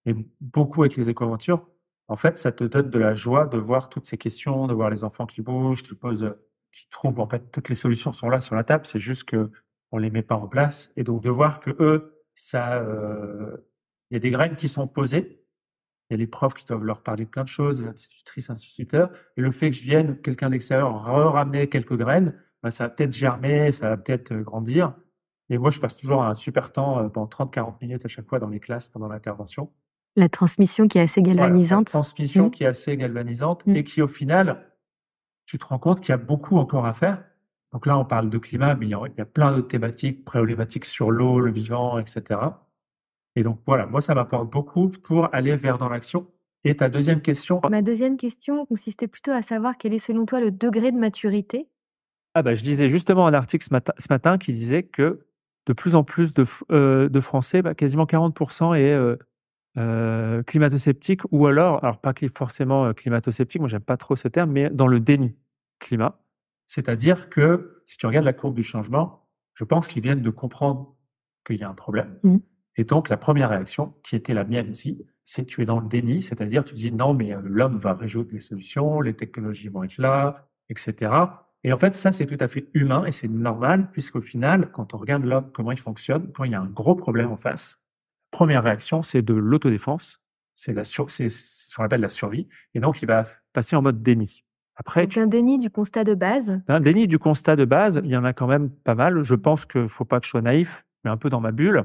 et 0.07 0.14
beaucoup 0.40 0.83
avec 0.83 0.97
les 0.97 1.11
éco-aventures, 1.11 1.66
en 2.09 2.16
fait, 2.16 2.38
ça 2.38 2.50
te 2.52 2.64
donne 2.64 2.90
de 2.90 2.99
la 2.99 3.14
joie 3.14 3.47
de 3.47 3.59
voir 3.59 3.88
toutes 3.88 4.07
ces 4.07 4.19
questions, 4.19 4.66
de 4.66 4.75
voir 4.75 4.90
les 4.90 5.04
enfants 5.04 5.26
qui 5.26 5.42
bougent, 5.42 5.83
qui 5.83 5.95
posent, 5.95 6.35
qui 6.73 6.88
trouvent. 6.90 7.21
En 7.21 7.28
fait, 7.28 7.50
toutes 7.52 7.69
les 7.69 7.75
solutions 7.75 8.12
sont 8.12 8.28
là 8.28 8.40
sur 8.40 8.54
la 8.57 8.64
table. 8.64 8.87
C'est 8.87 8.99
juste 8.99 9.25
que 9.25 9.50
on 9.93 9.99
les 9.99 10.11
met 10.11 10.23
pas 10.23 10.37
en 10.37 10.49
place. 10.49 10.93
Et 10.97 11.03
donc 11.05 11.23
de 11.23 11.31
voir 11.31 11.61
que 11.61 11.71
eux, 11.81 12.23
ça, 12.35 12.75
euh, 12.79 13.57
il 14.11 14.15
y 14.15 14.17
a 14.17 14.21
des 14.21 14.31
graines 14.31 14.57
qui 14.57 14.69
sont 14.69 14.87
posées. 14.87 15.45
Il 16.09 16.15
y 16.15 16.15
a 16.15 16.17
les 16.19 16.27
profs 16.27 16.55
qui 16.55 16.65
doivent 16.67 16.85
leur 16.85 17.03
parler 17.03 17.25
de 17.25 17.31
plein 17.31 17.45
de 17.45 17.49
choses, 17.49 17.83
les 17.83 17.89
institutrices, 17.89 18.51
instituteurs. 18.51 19.11
Et 19.37 19.41
le 19.43 19.51
fait 19.53 19.71
que 19.71 19.77
je 19.77 19.83
vienne, 19.83 20.21
quelqu'un 20.21 20.51
d'extérieur, 20.51 20.93
ramener 21.05 21.69
quelques 21.69 21.97
graines, 21.97 22.35
ben, 22.63 22.71
ça 22.71 22.85
va 22.85 22.91
peut-être 22.91 23.13
germer, 23.13 23.71
ça 23.73 23.91
va 23.91 23.97
peut-être 23.97 24.33
euh, 24.33 24.43
grandir. 24.43 24.95
Et 25.50 25.59
moi, 25.59 25.71
je 25.71 25.81
passe 25.81 25.97
toujours 25.97 26.23
un 26.25 26.35
super 26.35 26.73
temps 26.73 26.99
euh, 26.99 27.09
pendant 27.09 27.26
30-40 27.29 27.75
minutes 27.81 28.05
à 28.05 28.09
chaque 28.09 28.29
fois 28.29 28.39
dans 28.39 28.49
les 28.49 28.61
classes 28.61 28.89
pendant 28.89 29.09
l'intervention. 29.09 29.73
La 30.17 30.29
transmission 30.29 30.89
qui 30.89 30.99
est 30.99 31.03
assez 31.03 31.21
Voilà, 31.23 31.43
galvanisante. 31.43 31.89
la 31.89 32.00
transmission 32.00 32.47
Mm. 32.49 32.50
qui 32.50 32.65
est 32.65 32.67
assez 32.67 32.97
galvanisante 32.97 33.67
Mm. 33.67 33.76
et 33.76 33.85
qui, 33.85 34.03
au 34.03 34.09
final, 34.09 34.67
tu 35.47 35.59
te 35.59 35.65
rends 35.65 35.79
compte 35.79 36.00
qu'il 36.00 36.11
y 36.11 36.13
a 36.13 36.17
beaucoup 36.19 36.57
encore 36.57 36.87
à 36.87 36.93
faire. 36.93 37.25
Donc 37.73 37.87
là, 37.87 37.97
on 37.99 38.04
parle 38.04 38.30
de 38.30 38.39
climat, 38.39 38.75
mais 38.75 38.87
il 38.87 38.91
y 38.91 38.95
a, 38.95 39.00
il 39.06 39.19
y 39.19 39.21
a 39.21 39.26
plein 39.26 39.52
d'autres 39.52 39.69
thématiques, 39.69 40.25
problématiques 40.25 40.85
sur 40.85 41.11
l'eau, 41.11 41.39
le 41.41 41.50
vivant, 41.50 41.99
etc. 41.99 42.41
Et 43.37 43.43
donc 43.43 43.61
voilà, 43.67 43.87
moi, 43.87 44.00
ça 44.00 44.15
m'apporte 44.15 44.50
beaucoup 44.50 44.89
pour 44.89 45.33
aller 45.35 45.54
vers 45.56 45.78
dans 45.78 45.89
l'action. 45.89 46.26
Et 46.65 46.76
ta 46.76 46.89
deuxième 46.89 47.23
question, 47.23 47.61
Ma 47.71 47.80
deuxième 47.80 48.17
question 48.17 48.67
consistait 48.67 49.09
plutôt 49.09 49.30
à 49.30 49.43
savoir 49.43 49.78
quel 49.78 49.95
est 49.95 49.99
selon 49.99 50.26
toi 50.26 50.41
le 50.41 50.50
degré 50.50 50.93
de 50.93 50.99
maturité? 50.99 51.69
Ah 52.35 52.43
bah, 52.43 52.54
je 52.54 52.65
lisais 52.65 52.89
justement 52.89 53.26
un 53.26 53.35
article 53.35 53.65
ce 53.65 53.73
matin, 53.73 53.93
ce 53.99 54.06
matin 54.11 54.37
qui 54.37 54.52
disait 54.52 54.83
que 54.83 55.26
de 55.67 55.73
plus 55.73 55.95
en 55.95 56.04
plus 56.04 56.35
de, 56.35 56.45
euh, 56.71 57.09
de 57.09 57.21
Français, 57.21 57.63
bah, 57.63 57.75
quasiment 57.75 58.04
40% 58.04 58.75
est 58.75 58.93
euh, 58.93 59.17
euh, 59.78 60.43
climato-sceptique 60.43 61.23
ou 61.30 61.47
alors, 61.47 61.83
alors 61.85 61.99
pas 61.99 62.13
forcément 62.35 62.87
euh, 62.87 62.93
climato-sceptique, 62.93 63.61
moi 63.61 63.69
j'aime 63.69 63.80
pas 63.80 63.97
trop 63.97 64.17
ce 64.17 64.26
terme, 64.26 64.50
mais 64.50 64.69
dans 64.69 64.89
le 64.89 64.99
déni 64.99 65.37
climat. 65.78 66.19
C'est-à-dire 66.71 67.30
que 67.30 67.83
si 67.85 67.97
tu 67.97 68.06
regardes 68.06 68.26
la 68.26 68.33
courbe 68.33 68.54
du 68.54 68.63
changement, 68.63 69.26
je 69.54 69.65
pense 69.65 69.89
qu'ils 69.89 70.04
viennent 70.04 70.23
de 70.23 70.30
comprendre 70.30 70.95
qu'il 71.45 71.56
y 71.56 71.65
a 71.65 71.69
un 71.69 71.75
problème. 71.75 72.17
Mm. 72.23 72.37
Et 72.76 72.85
donc 72.85 73.09
la 73.09 73.17
première 73.17 73.50
réaction, 73.50 73.93
qui 74.04 74.15
était 74.15 74.35
la 74.35 74.45
mienne 74.45 74.71
aussi, 74.71 75.04
c'est 75.25 75.45
tu 75.47 75.63
es 75.63 75.65
dans 75.65 75.80
le 75.80 75.89
déni, 75.89 76.23
c'est-à-dire 76.23 76.65
tu 76.65 76.75
dis 76.75 76.93
non, 76.93 77.13
mais 77.13 77.35
euh, 77.35 77.41
l'homme 77.43 77.76
va 77.78 77.95
résoudre 77.95 78.30
les 78.30 78.39
solutions, 78.39 79.00
les 79.00 79.15
technologies 79.15 79.67
vont 79.67 79.83
être 79.83 79.99
là, 79.99 80.49
etc. 80.69 81.13
Et 81.65 81.73
en 81.73 81.76
fait, 81.76 81.93
ça, 81.93 82.13
c'est 82.13 82.26
tout 82.26 82.39
à 82.39 82.47
fait 82.47 82.69
humain 82.73 83.04
et 83.04 83.11
c'est 83.11 83.26
normal, 83.26 83.91
puisqu'au 83.91 84.21
final, 84.21 84.71
quand 84.71 84.95
on 84.95 84.99
regarde 84.99 85.25
l'homme, 85.25 85.50
comment 85.52 85.73
il 85.73 85.80
fonctionne, 85.80 86.30
quand 86.30 86.45
il 86.45 86.52
y 86.52 86.54
a 86.54 86.61
un 86.61 86.71
gros 86.71 86.95
problème 86.95 87.33
en 87.33 87.37
face, 87.37 87.83
première 88.30 88.63
réaction, 88.63 89.02
c'est 89.02 89.23
de 89.23 89.35
l'autodéfense, 89.35 90.23
c'est 90.54 90.73
la 90.73 90.85
sur, 90.85 91.11
c'est 91.11 91.28
ce 91.28 91.75
qu'on 91.75 91.83
appelle 91.83 92.00
la 92.00 92.09
survie, 92.09 92.47
et 92.75 92.80
donc 92.80 93.02
il 93.02 93.06
va 93.06 93.25
passer 93.52 93.75
en 93.75 93.83
mode 93.83 94.04
déni. 94.04 94.45
Après, 94.80 95.02
Donc 95.02 95.10
tu 95.10 95.19
un 95.21 95.26
déni 95.26 95.58
du 95.58 95.69
constat 95.69 96.04
de 96.04 96.14
base. 96.14 96.58
un 96.66 96.80
déni 96.80 97.06
du 97.06 97.19
constat 97.19 97.54
de 97.54 97.66
base, 97.66 98.00
il 98.02 98.10
y 98.10 98.16
en 98.16 98.25
a 98.25 98.32
quand 98.32 98.47
même 98.47 98.71
pas 98.71 98.95
mal. 98.95 99.23
Je 99.23 99.34
pense 99.34 99.66
que 99.66 99.86
faut 99.86 100.06
pas 100.06 100.21
que 100.21 100.25
je 100.25 100.30
sois 100.30 100.40
naïf, 100.40 100.86
mais 101.04 101.10
un 101.10 101.19
peu 101.19 101.28
dans 101.28 101.40
ma 101.40 101.52
bulle. 101.52 101.84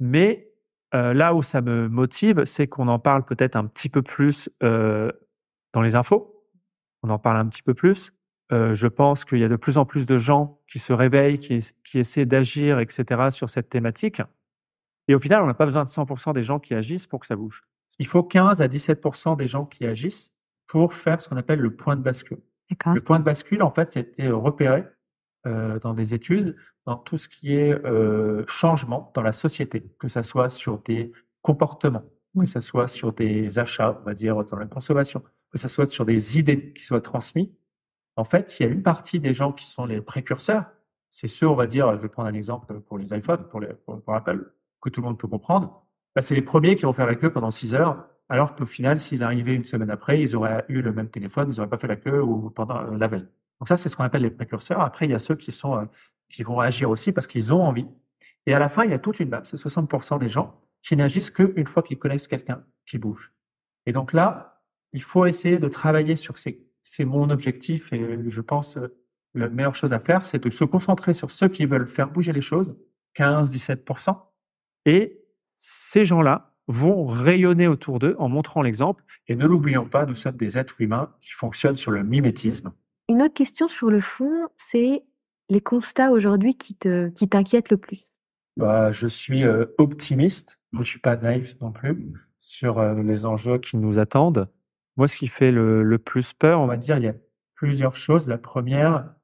Mais 0.00 0.50
euh, 0.94 1.12
là 1.12 1.34
où 1.34 1.42
ça 1.42 1.60
me 1.60 1.88
motive, 1.88 2.44
c'est 2.46 2.66
qu'on 2.68 2.88
en 2.88 2.98
parle 2.98 3.26
peut-être 3.26 3.54
un 3.54 3.66
petit 3.66 3.90
peu 3.90 4.00
plus 4.00 4.48
euh, 4.62 5.12
dans 5.74 5.82
les 5.82 5.94
infos. 5.94 6.42
On 7.02 7.10
en 7.10 7.18
parle 7.18 7.36
un 7.36 7.46
petit 7.46 7.62
peu 7.62 7.74
plus. 7.74 8.14
Euh, 8.50 8.72
je 8.72 8.86
pense 8.86 9.26
qu'il 9.26 9.38
y 9.38 9.44
a 9.44 9.48
de 9.48 9.56
plus 9.56 9.76
en 9.76 9.84
plus 9.84 10.06
de 10.06 10.16
gens 10.16 10.58
qui 10.70 10.78
se 10.78 10.94
réveillent, 10.94 11.38
qui, 11.38 11.58
qui 11.84 11.98
essaient 11.98 12.24
d'agir, 12.24 12.78
etc. 12.78 13.30
sur 13.30 13.50
cette 13.50 13.68
thématique. 13.68 14.22
Et 15.06 15.14
au 15.14 15.18
final, 15.18 15.42
on 15.42 15.46
n'a 15.46 15.54
pas 15.54 15.66
besoin 15.66 15.84
de 15.84 15.90
100% 15.90 16.32
des 16.32 16.42
gens 16.42 16.58
qui 16.58 16.72
agissent 16.72 17.06
pour 17.06 17.20
que 17.20 17.26
ça 17.26 17.36
bouge. 17.36 17.62
Il 17.98 18.06
faut 18.06 18.22
15 18.22 18.62
à 18.62 18.68
17% 18.68 19.36
des 19.36 19.46
gens 19.46 19.66
qui 19.66 19.84
agissent 19.84 20.31
pour 20.72 20.94
faire 20.94 21.20
ce 21.20 21.28
qu'on 21.28 21.36
appelle 21.36 21.60
le 21.60 21.76
point 21.76 21.96
de 21.96 22.00
bascule. 22.00 22.40
Le 22.86 23.02
point 23.02 23.18
de 23.18 23.24
bascule, 23.24 23.62
en 23.62 23.68
fait, 23.68 23.92
c'était 23.92 24.30
repéré 24.30 24.86
euh, 25.46 25.78
dans 25.80 25.92
des 25.92 26.14
études 26.14 26.56
dans 26.86 26.96
tout 26.96 27.18
ce 27.18 27.28
qui 27.28 27.52
est 27.52 27.74
euh, 27.84 28.42
changement 28.46 29.12
dans 29.14 29.20
la 29.20 29.32
société, 29.32 29.82
que 29.98 30.08
ça 30.08 30.22
soit 30.22 30.48
sur 30.48 30.78
des 30.78 31.12
comportements, 31.42 32.04
que 32.40 32.46
ça 32.46 32.62
soit 32.62 32.88
sur 32.88 33.12
des 33.12 33.58
achats, 33.58 34.00
on 34.00 34.06
va 34.06 34.14
dire 34.14 34.42
dans 34.46 34.56
la 34.56 34.64
consommation, 34.64 35.22
que 35.50 35.58
ça 35.58 35.68
soit 35.68 35.90
sur 35.90 36.06
des 36.06 36.38
idées 36.38 36.72
qui 36.72 36.84
soient 36.84 37.02
transmises. 37.02 37.50
En 38.16 38.24
fait, 38.24 38.58
il 38.58 38.62
y 38.62 38.66
a 38.66 38.72
une 38.72 38.82
partie 38.82 39.20
des 39.20 39.34
gens 39.34 39.52
qui 39.52 39.66
sont 39.66 39.84
les 39.84 40.00
précurseurs. 40.00 40.64
C'est 41.10 41.28
ceux, 41.28 41.48
on 41.48 41.54
va 41.54 41.66
dire, 41.66 41.94
je 41.96 42.00
vais 42.00 42.08
prendre 42.08 42.30
un 42.30 42.34
exemple 42.34 42.80
pour 42.80 42.96
les 42.96 43.12
iPhones, 43.12 43.46
pour, 43.50 43.60
les, 43.60 43.74
pour, 43.74 44.00
pour 44.00 44.14
Apple, 44.14 44.50
que 44.80 44.88
tout 44.88 45.02
le 45.02 45.08
monde 45.08 45.18
peut 45.18 45.28
comprendre. 45.28 45.84
Bah, 46.16 46.22
c'est 46.22 46.34
les 46.34 46.40
premiers 46.40 46.76
qui 46.76 46.86
vont 46.86 46.94
faire 46.94 47.06
la 47.06 47.14
queue 47.14 47.30
pendant 47.30 47.50
6 47.50 47.74
heures, 47.74 48.08
alors 48.32 48.54
qu'au 48.54 48.64
final, 48.64 48.98
s'ils 48.98 49.22
arrivaient 49.22 49.54
une 49.54 49.64
semaine 49.64 49.90
après, 49.90 50.18
ils 50.22 50.34
auraient 50.34 50.64
eu 50.70 50.80
le 50.80 50.90
même 50.90 51.10
téléphone, 51.10 51.50
ils 51.52 51.58
n'auraient 51.58 51.68
pas 51.68 51.76
fait 51.76 51.86
la 51.86 51.96
queue 51.96 52.22
ou 52.22 52.48
pendant 52.48 52.78
euh, 52.78 52.96
la 52.96 53.06
veille. 53.06 53.28
Donc 53.60 53.68
ça, 53.68 53.76
c'est 53.76 53.90
ce 53.90 53.96
qu'on 53.96 54.04
appelle 54.04 54.22
les 54.22 54.30
précurseurs. 54.30 54.80
Après, 54.80 55.04
il 55.04 55.10
y 55.10 55.14
a 55.14 55.18
ceux 55.18 55.36
qui 55.36 55.52
sont 55.52 55.76
euh, 55.76 55.84
qui 56.30 56.42
vont 56.42 56.58
agir 56.58 56.88
aussi 56.88 57.12
parce 57.12 57.26
qu'ils 57.26 57.52
ont 57.52 57.62
envie. 57.62 57.86
Et 58.46 58.54
à 58.54 58.58
la 58.58 58.70
fin, 58.70 58.84
il 58.84 58.90
y 58.90 58.94
a 58.94 58.98
toute 58.98 59.20
une 59.20 59.28
base. 59.28 59.50
C'est 59.50 59.58
60% 59.58 60.18
des 60.18 60.30
gens 60.30 60.58
qui 60.82 60.96
n'agissent 60.96 61.30
qu'une 61.30 61.66
fois 61.66 61.82
qu'ils 61.82 61.98
connaissent 61.98 62.26
quelqu'un 62.26 62.64
qui 62.86 62.96
bouge. 62.96 63.34
Et 63.84 63.92
donc 63.92 64.14
là, 64.14 64.62
il 64.94 65.02
faut 65.02 65.26
essayer 65.26 65.58
de 65.58 65.68
travailler 65.68 66.16
sur 66.16 66.38
ces, 66.38 66.66
c'est 66.84 67.04
mon 67.04 67.28
objectif 67.28 67.92
et 67.92 68.18
je 68.30 68.40
pense 68.40 68.78
euh, 68.78 68.96
la 69.34 69.50
meilleure 69.50 69.74
chose 69.74 69.92
à 69.92 69.98
faire, 69.98 70.24
c'est 70.24 70.42
de 70.42 70.48
se 70.48 70.64
concentrer 70.64 71.12
sur 71.12 71.30
ceux 71.30 71.48
qui 71.48 71.66
veulent 71.66 71.86
faire 71.86 72.10
bouger 72.10 72.32
les 72.32 72.40
choses, 72.40 72.74
15-17%. 73.14 74.16
Et 74.86 75.22
ces 75.54 76.06
gens-là 76.06 76.51
vont 76.68 77.04
rayonner 77.04 77.68
autour 77.68 77.98
d'eux 77.98 78.16
en 78.18 78.28
montrant 78.28 78.62
l'exemple. 78.62 79.04
Et 79.28 79.36
ne 79.36 79.46
l'oublions 79.46 79.86
pas, 79.86 80.06
nous 80.06 80.14
sommes 80.14 80.36
des 80.36 80.58
êtres 80.58 80.80
humains 80.80 81.10
qui 81.20 81.32
fonctionnent 81.32 81.76
sur 81.76 81.90
le 81.90 82.02
mimétisme. 82.02 82.72
Une 83.08 83.22
autre 83.22 83.34
question 83.34 83.68
sur 83.68 83.90
le 83.90 84.00
fond, 84.00 84.48
c'est 84.56 85.02
les 85.48 85.60
constats 85.60 86.10
aujourd'hui 86.10 86.56
qui 86.56 86.74
te 86.74 87.08
qui 87.10 87.28
t'inquiètent 87.28 87.70
le 87.70 87.76
plus. 87.76 88.06
Bah, 88.56 88.90
je 88.90 89.06
suis 89.06 89.44
euh, 89.44 89.66
optimiste, 89.78 90.60
je 90.72 90.82
suis 90.82 91.00
pas 91.00 91.16
naïf 91.16 91.60
non 91.60 91.72
plus 91.72 92.12
sur 92.40 92.78
euh, 92.78 93.02
les 93.02 93.26
enjeux 93.26 93.58
qui 93.58 93.76
nous 93.76 93.98
attendent. 93.98 94.48
Moi, 94.96 95.08
ce 95.08 95.16
qui 95.16 95.26
fait 95.26 95.50
le, 95.50 95.82
le 95.82 95.98
plus 95.98 96.32
peur, 96.32 96.60
on 96.60 96.66
va 96.66 96.76
dire, 96.76 96.98
il 96.98 97.04
y 97.04 97.08
a 97.08 97.14
plusieurs 97.54 97.96
choses. 97.96 98.28
La 98.28 98.38
première, 98.38 99.14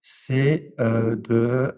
c'est 0.00 0.74
euh, 0.80 1.14
de 1.16 1.74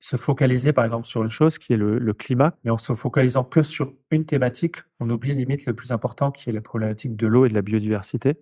se 0.00 0.16
focaliser 0.16 0.72
par 0.72 0.84
exemple 0.84 1.06
sur 1.06 1.22
une 1.22 1.30
chose 1.30 1.58
qui 1.58 1.72
est 1.72 1.76
le, 1.76 2.12
climat, 2.12 2.54
mais 2.64 2.70
en 2.70 2.78
se 2.78 2.94
focalisant 2.94 3.44
que 3.44 3.62
sur 3.62 3.92
une 4.10 4.24
thématique, 4.24 4.76
on 5.00 5.10
oublie 5.10 5.34
limite 5.34 5.66
le 5.66 5.74
plus 5.74 5.92
important 5.92 6.30
qui 6.30 6.50
est 6.50 6.52
la 6.52 6.60
problématique 6.60 7.16
de 7.16 7.26
l'eau 7.26 7.46
et 7.46 7.48
de 7.48 7.54
la 7.54 7.62
biodiversité. 7.62 8.36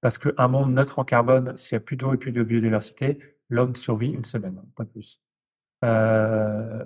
Parce 0.00 0.18
qu'un 0.18 0.48
monde 0.48 0.72
neutre 0.72 0.98
en 0.98 1.04
carbone, 1.04 1.56
s'il 1.56 1.72
y 1.72 1.76
a 1.76 1.80
plus 1.80 1.96
d'eau 1.96 2.14
et 2.14 2.16
plus 2.16 2.32
de 2.32 2.42
biodiversité, 2.42 3.18
l'homme 3.48 3.76
survit 3.76 4.10
une 4.10 4.24
semaine, 4.24 4.60
pas 4.76 4.84
plus. 4.84 5.20
Euh, 5.84 6.84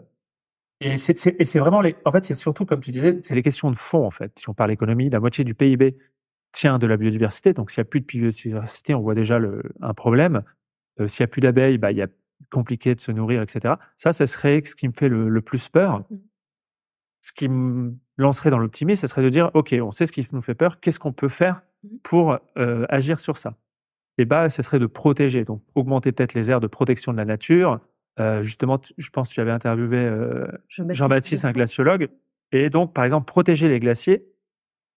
et 0.81 0.96
c'est 0.96 1.59
vraiment 1.59 1.83
les, 1.83 1.94
en 2.07 2.12
fait, 2.12 2.25
c'est 2.25 2.35
surtout, 2.35 2.64
comme 2.64 2.81
tu 2.81 2.90
disais, 2.90 3.20
c'est 3.23 3.35
les 3.35 3.42
questions 3.42 3.70
de 3.70 3.77
fond, 3.77 4.07
en 4.07 4.11
fait. 4.11 4.38
Si 4.38 4.49
on 4.49 4.55
parle 4.55 4.70
économie, 4.70 5.11
la 5.11 5.20
moitié 5.20 5.44
du 5.44 5.55
PIB 5.55 5.99
tient 6.53 6.79
de 6.79 6.87
la 6.87 6.96
biodiversité. 6.96 7.53
Donc, 7.53 7.70
s'il 7.70 7.83
n'y 7.83 7.87
a 7.87 7.90
plus 7.90 8.01
de 8.01 8.07
biodiversité, 8.07 8.94
on 8.94 9.03
voit 9.03 9.14
déjà 9.14 9.38
un 9.83 9.94
problème. 9.94 10.42
Euh, 10.99 11.07
s'il 11.07 11.23
n'y 11.23 11.25
a 11.25 11.29
plus 11.29 11.40
d'abeilles, 11.42 11.77
bah, 11.77 11.92
il 11.92 11.99
y 11.99 12.03
a 12.03 12.09
compliqué 12.50 12.94
de 12.94 13.00
se 13.00 13.12
nourrir, 13.12 13.42
etc. 13.42 13.74
Ça, 13.96 14.12
ça 14.12 14.26
serait 14.26 14.62
ce 14.64 14.74
qui 14.74 14.88
me 14.88 14.92
fait 14.92 15.09
le, 15.09 15.29
le 15.29 15.40
plus 15.40 15.68
peur. 15.68 16.00
Mmh. 16.00 16.16
Ce 17.22 17.33
qui 17.33 17.48
me 17.48 17.94
lancerait 18.16 18.50
dans 18.50 18.59
l'optimisme, 18.59 19.00
ce 19.00 19.07
serait 19.07 19.22
de 19.22 19.29
dire, 19.29 19.50
OK, 19.55 19.74
on 19.81 19.90
sait 19.90 20.07
ce 20.07 20.12
qui 20.12 20.26
nous 20.33 20.40
fait 20.40 20.55
peur, 20.55 20.81
qu'est-ce 20.81 20.98
qu'on 20.98 21.12
peut 21.12 21.29
faire 21.29 21.62
mmh. 21.83 21.88
pour 22.03 22.38
euh, 22.57 22.87
agir 22.88 23.20
sur 23.20 23.37
ça? 23.37 23.57
Et 24.18 24.24
bah, 24.24 24.50
ce 24.50 24.62
serait 24.62 24.79
de 24.79 24.87
protéger, 24.87 25.44
donc 25.44 25.62
augmenter 25.74 26.12
peut-être 26.12 26.35
les 26.35 26.50
aires 26.50 26.61
de 26.61 26.66
protection 26.66 27.12
de 27.12 27.16
la 27.16 27.24
nature. 27.24 27.81
Euh, 28.18 28.42
justement, 28.42 28.81
je 28.98 29.11
pense 29.11 29.31
que 29.31 29.35
tu 29.35 29.40
avais 29.40 29.50
interviewé 29.50 29.98
euh, 29.98 30.46
Jean-Baptiste, 30.68 31.44
un 31.44 31.53
glaciologue. 31.53 32.09
Et 32.53 32.68
donc, 32.68 32.92
par 32.92 33.05
exemple, 33.05 33.26
protéger 33.26 33.68
les 33.68 33.81
glaciers, 33.81 34.26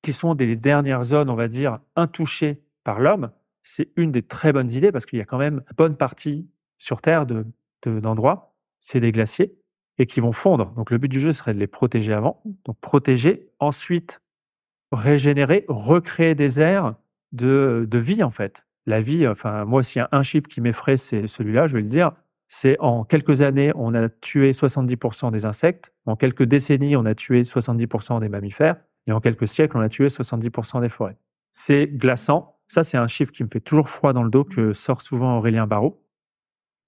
qui 0.02 0.14
sont 0.14 0.36
des 0.36 0.56
dernières 0.56 1.04
zones, 1.04 1.30
on 1.30 1.36
va 1.36 1.48
dire, 1.48 1.80
intouchées 1.96 2.62
par 2.84 3.00
l'homme, 3.00 3.32
c'est 3.64 3.90
une 3.96 4.12
des 4.12 4.22
très 4.22 4.52
bonnes 4.52 4.70
idées 4.70 4.92
parce 4.92 5.06
qu'il 5.06 5.18
y 5.18 5.22
a 5.22 5.26
quand 5.26 5.38
même 5.38 5.64
une 5.70 5.76
bonne 5.78 5.96
partie 5.96 6.50
sur 6.84 7.02
Terre 7.02 7.26
de, 7.26 7.46
d'endroits, 7.86 8.56
c'est 8.80 9.00
des 9.00 9.14
glaciers 9.14 9.56
et 9.98 10.06
qui 10.06 10.20
vont 10.20 10.34
fondre. 10.34 10.74
Donc 10.74 10.92
le 10.92 10.98
but 10.98 11.08
du 11.08 11.20
jeu 11.20 11.32
serait 11.32 11.54
de 11.54 11.60
les 11.60 11.68
protéger 11.68 12.12
avant, 12.12 12.42
donc 12.66 12.78
protéger, 12.82 13.50
ensuite 13.60 14.22
régénérer, 14.92 15.66
recréer 15.70 16.36
des 16.36 16.60
aires 16.60 16.96
de, 17.32 17.88
vie 17.94 18.22
en 18.22 18.32
fait. 18.32 18.66
La 18.86 19.00
vie, 19.00 19.26
enfin 19.28 19.64
moi 19.64 19.82
s'il 19.82 20.00
y 20.00 20.04
a 20.04 20.10
un 20.12 20.24
chiffre 20.24 20.48
qui 20.48 20.60
m'effraie, 20.60 20.98
c'est 20.98 21.26
celui-là, 21.26 21.68
je 21.68 21.78
vais 21.78 21.84
le 21.84 21.90
dire, 21.90 22.12
c'est 22.50 22.78
en 22.80 23.06
quelques 23.06 23.42
années, 23.42 23.72
on 23.76 23.94
a 23.94 24.10
tué 24.10 24.52
70% 24.52 25.32
des 25.32 25.46
insectes, 25.46 25.94
en 26.06 26.18
quelques 26.18 26.44
décennies, 26.44 26.98
on 26.98 27.06
a 27.06 27.16
tué 27.16 27.44
70% 27.44 28.20
des 28.20 28.30
mammifères, 28.30 28.76
et 29.08 29.14
en 29.14 29.22
quelques 29.22 29.48
siècles, 29.48 29.78
on 29.78 29.82
a 29.82 29.90
tué 29.90 30.08
70% 30.08 30.82
des 30.82 30.90
forêts. 30.90 31.18
C'est 31.54 31.88
glaçant. 31.88 32.58
Ça, 32.68 32.84
c'est 32.84 32.98
un 32.98 33.08
chiffre 33.08 33.32
qui 33.32 33.44
me 33.44 33.50
fait 33.50 33.60
toujours 33.60 33.90
froid 33.90 34.14
dans 34.14 34.24
le 34.24 34.30
dos 34.30 34.44
que 34.44 34.74
sort 34.74 35.02
souvent 35.02 35.38
Aurélien 35.38 35.68
Barraud 35.68 36.03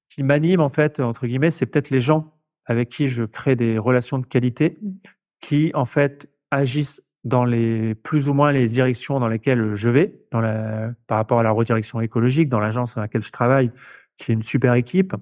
qui 0.10 0.24
m'anime 0.24 0.62
en 0.62 0.70
fait 0.70 1.00
entre 1.00 1.28
guillemets, 1.28 1.52
c'est 1.52 1.66
peut-être 1.66 1.90
les 1.90 2.00
gens 2.00 2.34
avec 2.66 2.90
qui 2.90 3.10
je 3.10 3.24
crée 3.24 3.56
des 3.56 3.78
relations 3.78 4.18
de 4.18 4.26
qualité, 4.26 4.78
mmh. 4.82 4.90
qui 5.42 5.72
en 5.74 5.86
fait 5.86 6.30
agissent 6.52 7.02
dans 7.26 7.44
les 7.44 7.96
plus 7.96 8.30
ou 8.30 8.34
moins 8.34 8.52
les 8.52 8.68
directions 8.68 9.20
dans 9.20 9.28
lesquelles 9.28 9.74
je 9.74 9.90
vais, 9.90 10.22
dans 10.32 10.42
la, 10.42 10.94
par 11.08 11.18
rapport 11.18 11.40
à 11.40 11.44
la 11.44 11.52
redirection 11.52 12.00
écologique, 12.00 12.50
dans 12.50 12.60
l'agence 12.60 12.96
dans 12.96 13.02
laquelle 13.02 13.24
je 13.24 13.32
travaille, 13.32 13.72
qui 14.18 14.32
est 14.32 14.36
une 14.36 14.44
super 14.44 14.76
équipe. 14.76 15.16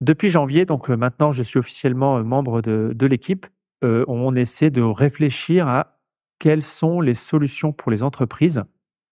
Depuis 0.00 0.28
janvier, 0.28 0.64
donc 0.64 0.88
euh, 0.88 0.96
maintenant 0.96 1.32
je 1.32 1.42
suis 1.42 1.58
officiellement 1.58 2.18
euh, 2.18 2.22
membre 2.22 2.62
de, 2.62 2.92
de 2.94 3.06
l'équipe, 3.06 3.46
euh, 3.84 4.04
on 4.06 4.34
essaie 4.36 4.70
de 4.70 4.82
réfléchir 4.82 5.66
à 5.66 5.98
quelles 6.38 6.62
sont 6.62 7.00
les 7.00 7.14
solutions 7.14 7.72
pour 7.72 7.90
les 7.90 8.02
entreprises. 8.02 8.62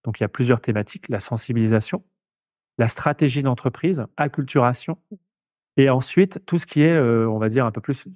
Donc 0.05 0.21
il 0.21 0.23
y 0.23 0.27
a 0.27 0.29
plusieurs 0.29 0.61
thématiques, 0.61 1.09
la 1.09 1.21
sensibilisation, 1.21 2.05
la 2.79 2.89
stratégie 2.89 3.43
d'entreprise, 3.43 4.05
acculturation, 4.17 4.99
et 5.77 5.91
ensuite 5.91 6.45
tout 6.47 6.59
ce 6.59 6.67
qui 6.67 6.83
est, 6.83 6.97
euh, 6.97 7.29
on 7.29 7.39
va 7.39 7.49
dire, 7.49 7.67
un 7.67 7.71
peu 7.71 7.81
plus 7.81 8.07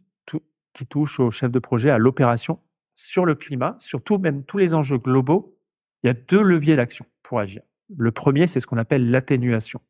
qui 0.74 0.86
touche 0.86 1.18
au 1.18 1.30
chef 1.32 1.50
de 1.50 1.58
projet, 1.58 1.90
à 1.90 1.98
l'opération, 1.98 2.60
sur 2.94 3.24
le 3.24 3.34
climat, 3.34 3.76
sur 3.80 4.00
même 4.20 4.44
tous 4.44 4.58
les 4.58 4.74
enjeux 4.74 4.98
globaux. 4.98 5.58
Il 6.02 6.06
y 6.06 6.10
a 6.10 6.14
deux 6.14 6.42
leviers 6.42 6.76
d'action 6.76 7.04
pour 7.22 7.40
agir. 7.40 7.62
Le 7.96 8.12
premier, 8.12 8.46
c'est 8.46 8.60
ce 8.60 8.66
qu'on 8.66 8.76
appelle 8.76 9.10
l'atténuation. 9.10 9.80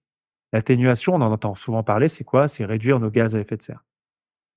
L'atténuation, 0.52 1.14
on 1.14 1.20
en 1.20 1.30
entend 1.30 1.54
souvent 1.54 1.82
parler, 1.82 2.08
c'est 2.08 2.24
quoi? 2.24 2.48
C'est 2.48 2.64
réduire 2.64 3.00
nos 3.00 3.10
gaz 3.10 3.36
à 3.36 3.40
effet 3.40 3.56
de 3.56 3.62
serre. 3.62 3.84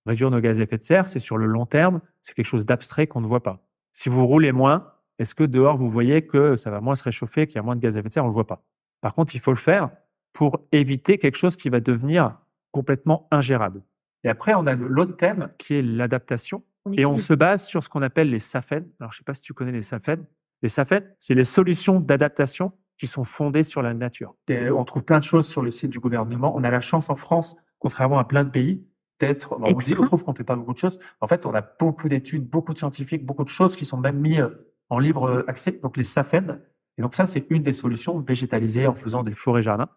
Réduire 0.06 0.32
nos 0.32 0.40
gaz 0.40 0.60
à 0.60 0.64
effet 0.64 0.78
de 0.78 0.84
serre, 0.84 1.10
c'est 1.10 1.20
sur 1.20 1.38
le 1.38 1.46
long 1.48 1.66
terme, 1.66 2.00
c'est 2.22 2.34
quelque 2.34 2.46
chose 2.46 2.66
d'abstrait 2.66 3.08
qu'on 3.08 3.20
ne 3.20 3.28
voit 3.28 3.44
pas. 3.44 3.68
Si 3.92 4.08
vous 4.08 4.26
roulez 4.26 4.54
moins, 4.54 4.94
est-ce 5.20 5.36
que 5.36 5.44
dehors 5.44 5.78
vous 5.78 5.90
voyez 5.90 6.26
que 6.26 6.56
ça 6.56 6.72
va 6.72 6.80
moins 6.80 6.96
se 6.96 7.04
réchauffer, 7.04 7.46
qu'il 7.46 7.58
y 7.58 7.60
a 7.60 7.64
moins 7.64 7.76
de 7.76 7.82
gaz 7.82 7.98
à 7.98 8.00
effet 8.00 8.08
de 8.08 8.14
serre? 8.14 8.24
On 8.24 8.28
ne 8.28 8.32
le 8.32 8.36
voit 8.36 8.48
pas. 8.48 8.64
Par 9.02 9.14
contre, 9.14 9.36
il 9.36 9.42
faut 9.42 9.52
le 9.52 9.58
faire 9.58 9.90
pour 10.34 10.66
éviter 10.72 11.18
quelque 11.18 11.38
chose 11.38 11.56
qui 11.56 11.70
va 11.70 11.80
devenir 11.80 12.38
complètement 12.72 13.28
ingérable. 13.32 13.84
Et 14.24 14.30
après, 14.30 14.54
on 14.54 14.66
a 14.68 14.76
l'autre 14.76 15.18
thème 15.18 15.50
qui 15.58 15.76
est 15.76 15.82
l'adaptation. 15.82 16.64
Et 16.94 17.06
on 17.06 17.18
se 17.18 17.34
base 17.34 17.68
sur 17.68 17.84
ce 17.84 17.90
qu'on 17.90 18.02
appelle 18.02 18.30
les 18.30 18.40
SAFED. 18.40 18.90
Alors, 19.00 19.12
je 19.12 19.20
sais 19.20 19.24
pas 19.24 19.34
si 19.34 19.42
tu 19.42 19.54
connais 19.54 19.72
les 19.72 19.84
SAFED. 19.84 20.26
Les 20.64 20.70
SAFED, 20.70 21.16
c'est 21.20 21.36
les 21.36 21.44
solutions 21.44 22.00
d'adaptation 22.00 22.72
qui 22.98 23.08
sont 23.08 23.24
fondées 23.24 23.64
sur 23.64 23.82
la 23.82 23.94
nature. 23.94 24.36
on 24.50 24.84
trouve 24.86 25.04
plein 25.04 25.20
de 25.20 25.24
choses 25.24 25.48
sur 25.48 25.62
le 25.62 25.72
site 25.72 25.92
du 25.92 26.00
gouvernement. 26.00 26.54
On 26.56 26.64
a 26.64 26.70
la 26.70 26.82
chance 26.82 27.10
en 27.10 27.16
France, 27.16 27.56
contrairement 27.80 28.20
à 28.20 28.26
plein 28.26 28.44
de 28.44 28.50
pays, 28.50 28.84
d'être, 29.20 29.58
on, 29.60 29.72
dit, 29.74 29.94
on 29.98 30.06
trouve 30.06 30.24
qu'on 30.24 30.34
fait 30.34 30.44
pas 30.44 30.56
beaucoup 30.56 30.74
de 30.74 30.78
choses. 30.78 31.00
En 31.20 31.28
fait, 31.28 31.46
on 31.46 31.54
a 31.54 31.62
beaucoup 31.62 32.08
d'études, 32.10 32.48
beaucoup 32.48 32.74
de 32.74 32.80
scientifiques, 32.80 33.26
beaucoup 33.26 33.44
de 33.44 33.50
choses 33.50 33.76
qui 33.76 33.86
sont 33.86 33.98
même 33.98 34.20
mises 34.20 34.48
en 34.90 35.00
libre 35.00 35.44
accès. 35.48 35.80
Donc, 35.84 35.98
les 35.98 36.04
SAFED. 36.04 36.62
Et 36.98 37.02
donc, 37.02 37.16
ça, 37.16 37.28
c'est 37.28 37.46
une 37.50 37.64
des 37.64 37.74
solutions 37.74 38.20
végétalisées 38.20 38.88
en 38.88 38.94
faisant 38.94 39.24
des 39.24 39.34
forêts 39.34 39.62
jardins. 39.62 39.90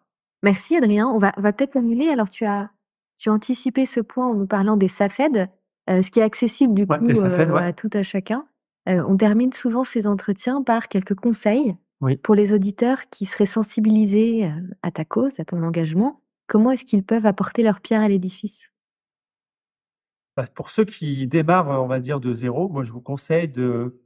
Merci 0.42 0.76
Adrien. 0.76 1.08
On 1.08 1.18
va, 1.18 1.32
va 1.36 1.52
peut-être 1.52 1.76
annuler. 1.76 2.08
Alors 2.08 2.28
tu 2.28 2.44
as, 2.44 2.70
tu 3.18 3.28
as 3.28 3.32
anticipé 3.32 3.86
ce 3.86 4.00
point 4.00 4.28
en 4.28 4.34
nous 4.34 4.46
parlant 4.46 4.76
des 4.76 4.88
SAFED, 4.88 5.48
euh, 5.90 6.02
ce 6.02 6.10
qui 6.10 6.20
est 6.20 6.22
accessible 6.22 6.74
du 6.74 6.86
coup 6.86 6.92
euh, 6.92 7.54
à 7.56 7.72
tout 7.72 7.90
à 7.92 8.02
chacun. 8.02 8.46
Euh, 8.88 9.02
on 9.08 9.16
termine 9.16 9.52
souvent 9.52 9.84
ces 9.84 10.06
entretiens 10.06 10.62
par 10.62 10.88
quelques 10.88 11.14
conseils 11.14 11.76
pour 12.22 12.34
les 12.34 12.52
auditeurs 12.52 13.08
qui 13.08 13.24
seraient 13.24 13.46
sensibilisés 13.46 14.52
à 14.82 14.90
ta 14.90 15.06
cause, 15.06 15.40
à 15.40 15.44
ton 15.46 15.62
engagement. 15.62 16.20
Comment 16.46 16.72
est-ce 16.72 16.84
qu'ils 16.84 17.02
peuvent 17.02 17.24
apporter 17.24 17.62
leur 17.62 17.80
pierre 17.80 18.02
à 18.02 18.08
l'édifice? 18.08 18.70
Bah, 20.36 20.44
Pour 20.54 20.68
ceux 20.68 20.84
qui 20.84 21.26
démarrent, 21.26 21.82
on 21.82 21.86
va 21.86 22.00
dire, 22.00 22.20
de 22.20 22.34
zéro, 22.34 22.68
moi 22.68 22.84
je 22.84 22.92
vous 22.92 23.00
conseille 23.00 23.48
de, 23.48 24.04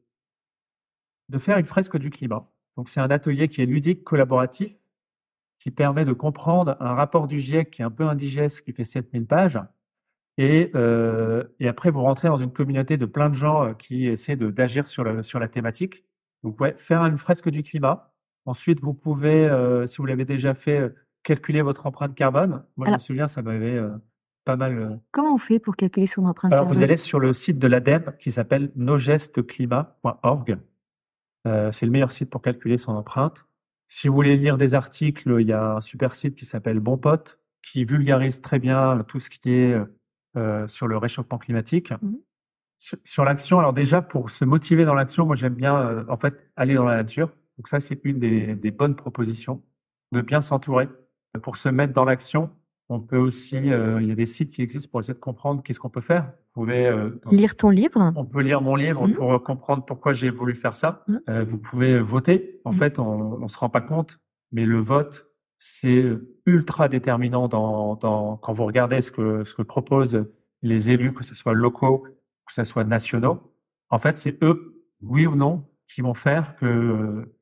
de 1.29 1.39
faire 1.39 1.59
une 1.59 1.67
fresque 1.67 1.97
du 1.97 2.11
climat. 2.11 2.49
Donc 2.77 2.89
c'est 2.89 3.01
un 3.01 3.11
atelier 3.11 3.49
qui 3.49 3.63
est 3.63 3.67
ludique, 3.67 4.05
collaboratif, 4.05 4.73
qui 5.59 5.71
permet 5.71 6.05
de 6.05 6.13
comprendre 6.13 6.77
un 6.81 6.95
rapport 6.95 7.27
du 7.27 7.41
GIEC 7.41 7.71
qui 7.71 7.83
est 7.83 7.85
un 7.85 7.91
peu 7.91 8.05
indigeste, 8.09 8.63
qui 8.63 8.73
fait 8.73 8.85
7000 8.85 9.27
pages. 9.27 9.61
Et, 10.37 10.71
euh, 10.77 11.45
et 11.59 11.67
après, 11.67 11.91
vous 11.91 12.03
rentrez 12.03 12.29
dans 12.29 12.37
une 12.37 12.53
communauté 12.53 12.97
de 12.97 13.07
plein 13.07 13.29
de 13.29 13.35
gens 13.35 13.65
euh, 13.65 13.73
qui 13.75 14.07
essaient 14.07 14.37
d'agir 14.37 14.87
sur, 14.87 15.03
le, 15.03 15.23
sur 15.25 15.41
la 15.41 15.49
thématique. 15.49 16.05
Donc, 16.45 16.61
ouais, 16.61 16.75
faire 16.77 17.05
une 17.05 17.19
fresque 17.19 17.51
du 17.51 17.63
climat. 17.63 18.13
Ensuite, 18.49 18.81
vous 18.81 18.95
pouvez, 18.95 19.47
euh, 19.47 19.87
si 19.87 19.99
vous 19.99 20.07
l'avez 20.07 20.25
déjà 20.25 20.55
fait, 20.55 20.79
euh, 20.79 20.95
calculer 21.23 21.61
votre 21.61 21.87
empreinte 21.87 22.15
carbone. 22.15 22.65
Moi, 22.77 22.87
je 22.87 22.93
me 22.93 22.99
souviens, 22.99 23.27
ça 23.27 23.43
m'avait 23.43 23.77
euh, 23.77 23.91
pas 24.45 24.57
mal. 24.57 25.01
Comment 25.11 25.35
on 25.35 25.39
fait 25.39 25.59
pour 25.59 25.77
calculer 25.77 26.07
son 26.07 26.25
empreinte 26.25 26.53
Alors, 26.53 26.65
carbone? 26.65 26.79
vous 26.79 26.83
allez 26.83 26.97
sur 26.97 27.19
le 27.21 27.33
site 27.33 27.59
de 27.59 27.67
l'ADEME 27.67 28.15
qui 28.19 28.31
s'appelle 28.31 28.73
nosgestesclimat.org. 28.77 30.59
C'est 31.73 31.87
le 31.87 31.91
meilleur 31.91 32.13
site 32.13 32.29
pour 32.29 32.43
calculer 32.43 32.77
son 32.77 32.93
empreinte. 32.93 33.48
Si 33.89 34.09
vous 34.09 34.15
voulez 34.15 34.37
lire 34.37 34.59
des 34.59 34.75
articles, 34.75 35.37
il 35.41 35.47
y 35.47 35.53
a 35.53 35.77
un 35.77 35.81
super 35.81 36.15
site 36.15 36.35
qui 36.35 36.45
s'appelle 36.45 36.81
Bon 36.81 36.99
Pote, 36.99 37.39
qui 37.63 37.85
vulgarise 37.85 38.41
très 38.41 38.59
bien 38.59 39.05
tout 39.09 39.19
ce 39.19 39.31
qui 39.31 39.51
est 39.51 39.77
euh, 40.37 40.69
sur 40.69 40.87
le 40.87 40.99
réchauffement 40.99 41.39
climatique. 41.39 41.91
Mmh. 41.91 42.15
Sur, 43.03 43.25
l'action, 43.25 43.59
alors 43.59 43.73
déjà 43.73 44.03
pour 44.03 44.31
se 44.31 44.45
motiver 44.45 44.85
dans 44.85 44.95
l'action, 44.95 45.27
moi 45.27 45.35
j'aime 45.35 45.55
bien 45.55 45.77
euh, 45.77 46.05
en 46.09 46.17
fait 46.17 46.53
aller 46.55 46.75
dans 46.75 46.85
la 46.85 46.97
nature. 46.97 47.33
Donc 47.57 47.67
ça 47.67 47.81
c'est 47.81 48.05
une 48.05 48.21
des, 48.21 48.55
des, 48.55 48.71
bonnes 48.71 48.95
propositions 48.95 49.65
de 50.13 50.21
bien 50.21 50.41
s'entourer 50.41 50.89
pour 51.43 51.57
se 51.57 51.69
mettre 51.69 51.93
dans 51.93 52.05
l'action. 52.05 52.51
On 52.89 53.01
peut 53.01 53.17
aussi, 53.17 53.57
euh, 53.57 54.01
il 54.01 54.09
y 54.09 54.13
a 54.13 54.15
des 54.15 54.27
sites 54.27 54.51
qui 54.51 54.63
existent 54.63 54.91
pour 54.91 55.01
essayer 55.01 55.15
de 55.15 55.19
comprendre 55.19 55.63
qu'est-ce 55.63 55.81
qu'on 55.81 55.91
peut 55.91 56.01
faire. 56.01 56.33
Pouvez 56.59 56.87
euh, 56.87 57.11
lire 57.31 57.55
ton 57.55 57.71
livre. 57.71 58.13
On 58.17 58.25
peut 58.25 58.43
lire 58.43 58.61
mon 58.61 58.75
livre 58.75 59.07
mmh. 59.07 59.15
pour 59.15 59.43
comprendre 59.45 59.85
pourquoi 59.85 60.13
j'ai 60.13 60.29
voulu 60.31 60.57
faire 60.57 60.75
ça. 60.75 61.05
Mmh. 61.07 61.17
Euh, 61.29 61.45
vous 61.45 61.57
pouvez 61.57 62.01
voter. 62.01 62.61
En 62.65 62.73
mmh. 62.73 62.75
fait, 62.75 62.99
on, 62.99 63.41
on 63.41 63.47
se 63.47 63.57
rend 63.57 63.69
pas 63.69 63.81
compte, 63.81 64.19
mais 64.51 64.65
le 64.65 64.79
vote 64.79 65.29
c'est 65.61 66.05
ultra 66.47 66.89
déterminant 66.89 67.47
dans, 67.47 67.95
dans, 67.95 68.37
quand 68.37 68.53
vous 68.53 68.65
regardez 68.65 69.01
ce 69.03 69.13
que 69.13 69.45
ce 69.45 69.55
que 69.55 69.63
proposent 69.63 70.27
les 70.63 70.91
élus, 70.91 71.13
que 71.13 71.23
ce 71.23 71.37
soit 71.37 71.53
locaux, 71.53 72.07
que 72.47 72.53
ce 72.53 72.65
soit 72.65 72.83
nationaux. 72.83 73.55
En 73.89 73.99
fait, 73.99 74.19
c'est 74.19 74.43
eux, 74.43 74.85
oui 75.01 75.29
ou 75.29 75.37
non, 75.37 75.65
qui 75.87 76.01
vont 76.01 76.15
faire 76.15 76.57
que 76.57 77.33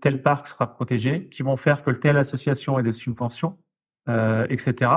tel 0.00 0.22
parc 0.22 0.48
sera 0.48 0.72
protégé, 0.72 1.28
qui 1.28 1.42
vont 1.42 1.56
faire 1.56 1.82
que 1.82 1.90
telle 1.90 2.16
association 2.16 2.78
ait 2.78 2.82
des 2.82 2.92
subventions, 2.92 3.58
euh, 4.08 4.46
etc. 4.48 4.90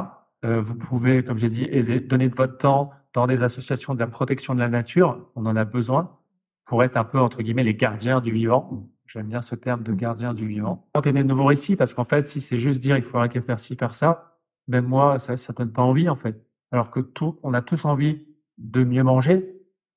Euh, 0.45 0.61
vous 0.61 0.75
pouvez, 0.75 1.23
comme 1.23 1.37
j'ai 1.37 1.49
dit, 1.49 1.65
aider, 1.65 1.99
donner 1.99 2.29
de 2.29 2.35
votre 2.35 2.57
temps 2.57 2.91
dans 3.13 3.27
des 3.27 3.43
associations 3.43 3.95
de 3.95 3.99
la 3.99 4.07
protection 4.07 4.53
de 4.53 4.59
la 4.59 4.69
nature. 4.69 5.29
On 5.35 5.45
en 5.45 5.55
a 5.55 5.65
besoin 5.65 6.17
pour 6.65 6.83
être 6.83 6.97
un 6.97 7.03
peu, 7.03 7.19
entre 7.19 7.41
guillemets, 7.41 7.63
les 7.63 7.75
gardiens 7.75 8.21
du 8.21 8.31
vivant. 8.31 8.87
J'aime 9.07 9.27
bien 9.27 9.41
ce 9.41 9.55
terme 9.55 9.83
de 9.83 9.93
gardien 9.93 10.33
du 10.33 10.47
vivant. 10.47 10.87
Quand 10.93 11.01
t'es 11.01 11.13
des 11.13 11.23
nouveaux 11.23 11.45
récits, 11.45 11.75
parce 11.75 11.93
qu'en 11.93 12.03
fait, 12.03 12.27
si 12.27 12.41
c'est 12.41 12.57
juste 12.57 12.81
dire 12.81 12.97
il 12.97 13.03
faudrait 13.03 13.29
qu'elle 13.29 13.41
faire 13.41 13.57
ci, 13.57 13.75
faire 13.75 13.95
ça, 13.95 14.37
même 14.67 14.85
moi, 14.85 15.17
ça, 15.17 15.37
ça 15.37 15.53
donne 15.53 15.71
pas 15.71 15.81
envie, 15.81 16.09
en 16.09 16.15
fait. 16.15 16.45
Alors 16.71 16.91
que 16.91 16.99
tout, 16.99 17.39
on 17.41 17.53
a 17.53 17.61
tous 17.61 17.85
envie 17.85 18.25
de 18.57 18.83
mieux 18.83 19.03
manger, 19.03 19.53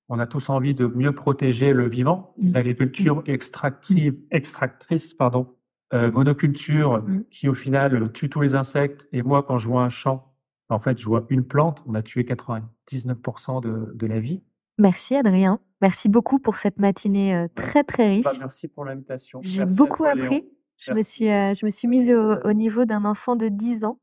on 0.09 0.19
a 0.19 0.27
tous 0.27 0.49
envie 0.49 0.75
de 0.75 0.87
mieux 0.87 1.13
protéger 1.13 1.73
le 1.73 1.89
vivant. 1.89 2.35
Mmh. 2.39 2.53
L'agriculture 2.53 3.23
extractive, 3.27 4.17
extractrice, 4.31 5.13
pardon, 5.15 5.55
euh, 5.93 6.11
monoculture, 6.13 7.03
Mmh. 7.03 7.25
qui 7.31 7.49
au 7.49 7.55
final 7.55 8.13
tue 8.13 8.31
tous 8.31 8.41
les 8.41 8.55
insectes. 8.55 9.09
Et 9.13 9.23
moi, 9.23 9.43
quand 9.43 9.59
je 9.59 9.69
vois 9.69 9.83
un 9.83 9.89
champ, 9.89 10.30
en 10.71 10.79
fait, 10.79 10.99
je 10.99 11.05
vois 11.07 11.27
une 11.31 11.45
plante, 11.45 11.83
on 11.87 11.95
a 11.95 12.03
tué 12.03 12.23
99% 12.23 13.63
de, 13.63 13.93
de 13.95 14.07
la 14.07 14.21
vie. 14.21 14.43
Merci 14.79 15.17
Adrien. 15.17 15.61
Merci 15.83 16.09
beaucoup 16.09 16.39
pour 16.39 16.57
cette 16.57 16.79
matinée 16.79 17.35
euh, 17.35 17.49
très 17.55 17.85
très 17.85 18.09
riche. 18.09 18.25
Bah, 18.25 18.33
merci 18.39 18.69
pour 18.69 18.85
l'invitation. 18.85 19.41
J'ai 19.43 19.65
beaucoup 19.65 19.99
toi, 19.99 20.15
Léon. 20.15 20.25
appris. 20.25 20.49
Je 20.79 20.93
me 20.93 21.03
suis, 21.03 21.29
euh, 21.29 21.55
je 21.55 21.67
me 21.67 21.71
suis 21.71 21.89
mise 21.89 22.11
au, 22.11 22.37
au 22.43 22.53
niveau 22.55 22.87
d'un 22.87 23.05
enfant 23.05 23.37
de 23.37 23.49
10 23.49 23.85
ans 23.85 23.99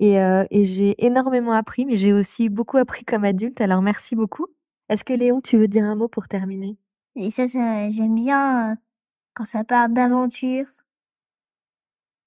et, 0.00 0.20
euh, 0.20 0.44
et 0.50 0.64
j'ai 0.64 1.04
énormément 1.04 1.52
appris, 1.52 1.86
mais 1.86 1.96
j'ai 1.96 2.12
aussi 2.12 2.48
beaucoup 2.48 2.76
appris 2.76 3.04
comme 3.04 3.24
adulte. 3.24 3.60
Alors 3.60 3.82
merci 3.82 4.16
beaucoup. 4.16 4.46
Est-ce 4.88 5.04
que 5.04 5.12
Léon, 5.12 5.40
tu 5.40 5.56
veux 5.56 5.68
dire 5.68 5.84
un 5.84 5.96
mot 5.96 6.08
pour 6.08 6.26
terminer? 6.28 6.76
Et 7.14 7.30
ça, 7.30 7.46
ça 7.46 7.88
j'aime 7.90 8.14
bien 8.14 8.76
quand 9.34 9.44
ça 9.44 9.64
part 9.64 9.88
d'aventure. 9.88 10.66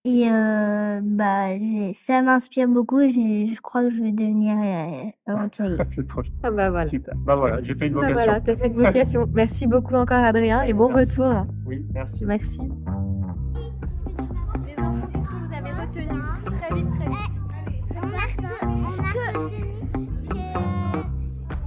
Et 0.06 0.30
euh, 0.32 1.02
bah, 1.04 1.58
j'ai- 1.60 1.92
ça 1.94 2.22
m'inspire 2.22 2.68
beaucoup. 2.70 3.02
j'ai- 3.10 3.48
Je 3.54 3.62
crois 3.62 3.82
que 3.84 3.90
je 3.90 4.02
vais 4.02 4.12
devenir 4.14 4.56
euh, 4.58 5.10
aventurier. 5.28 5.76
C'est 5.94 6.08
trop 6.08 6.22
Ah 6.42 6.52
bah 6.52 6.70
voilà. 6.70 6.90
super. 6.90 7.14
Bah 7.18 7.36
voilà, 7.36 7.62
j'ai 7.64 7.76
fait 7.76 7.88
une 7.88 7.96
Bah 7.96 8.02
vocation. 8.08 8.24
voilà, 8.26 8.40
t'as 8.42 8.56
fait 8.56 8.68
une 8.68 8.74
vocation. 8.82 9.26
Merci 9.34 9.68
beaucoup 9.68 9.96
encore 9.96 10.24
Adrien 10.24 10.62
et 10.64 10.72
bon 10.72 10.90
Merci. 10.94 11.20
retour. 11.20 11.46
Oui, 11.66 11.86
merci. 11.94 12.26
Merci. 12.26 12.62
Les 14.66 14.74
enfants, 14.82 15.08
qu'est-ce 15.12 15.28
que 15.28 15.36
vous 15.36 15.54
avez 15.54 15.72
retenu 15.72 16.22
Très 16.62 16.76
vite, 16.76 16.88
très 16.98 17.10
vite. 17.10 17.16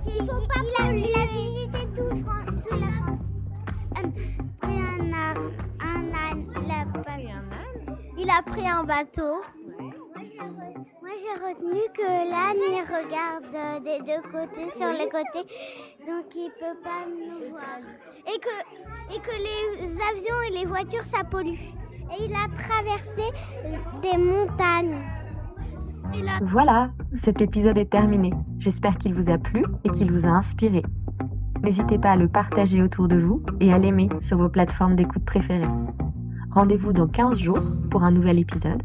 qu'il 0.02 0.26
faut 0.26 0.40
pas 0.48 0.60
il 0.62 1.04
a, 1.20 1.21
pris 8.52 8.68
un 8.68 8.84
bateau. 8.84 9.40
Moi 10.16 11.12
j'ai 11.20 11.34
retenu 11.44 11.80
que 11.96 12.02
l'âne 12.02 12.62
il 12.68 12.82
regarde 12.82 13.54
euh, 13.54 13.80
des 13.80 13.98
deux 14.00 14.22
côtés 14.30 14.68
sur 14.70 14.88
les 14.88 15.08
côtés, 15.08 15.46
donc 16.06 16.26
il 16.34 16.50
peut 16.60 16.78
pas 16.84 17.04
nous 17.08 17.50
voir. 17.50 17.78
Et 18.26 18.38
que, 18.38 19.14
et 19.14 19.20
que 19.20 19.30
les 19.30 19.92
avions 19.92 20.42
et 20.48 20.60
les 20.60 20.66
voitures 20.66 21.04
ça 21.04 21.24
pollue. 21.24 21.58
Et 22.12 22.24
il 22.24 22.32
a 22.34 22.46
traversé 22.54 23.32
des 24.02 24.18
montagnes. 24.18 24.98
A 26.14 26.44
Voilà, 26.44 26.90
cet 27.14 27.40
épisode 27.40 27.78
est 27.78 27.90
terminé. 27.90 28.32
J'espère 28.58 28.98
qu'il 28.98 29.14
vous 29.14 29.30
a 29.30 29.38
plu 29.38 29.64
et 29.84 29.88
qu'il 29.88 30.12
vous 30.12 30.26
a 30.26 30.30
inspiré. 30.30 30.82
N'hésitez 31.62 31.98
pas 31.98 32.12
à 32.12 32.16
le 32.16 32.28
partager 32.28 32.82
autour 32.82 33.08
de 33.08 33.16
vous 33.16 33.42
et 33.60 33.72
à 33.72 33.78
l'aimer 33.78 34.10
sur 34.20 34.36
vos 34.36 34.50
plateformes 34.50 34.94
d'écoute 34.94 35.24
préférées. 35.24 35.68
Rendez-vous 36.52 36.92
dans 36.92 37.06
15 37.06 37.38
jours 37.38 37.62
pour 37.90 38.04
un 38.04 38.10
nouvel 38.10 38.38
épisode. 38.38 38.82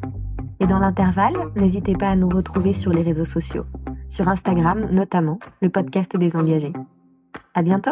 Et 0.61 0.67
dans 0.67 0.79
l'intervalle, 0.79 1.51
n'hésitez 1.57 1.97
pas 1.97 2.09
à 2.09 2.15
nous 2.15 2.29
retrouver 2.29 2.71
sur 2.71 2.93
les 2.93 3.03
réseaux 3.03 3.25
sociaux, 3.25 3.65
sur 4.09 4.29
Instagram 4.29 4.87
notamment, 4.89 5.37
le 5.61 5.67
podcast 5.67 6.15
des 6.15 6.37
engagés. 6.37 6.71
À 7.53 7.61
bientôt! 7.63 7.91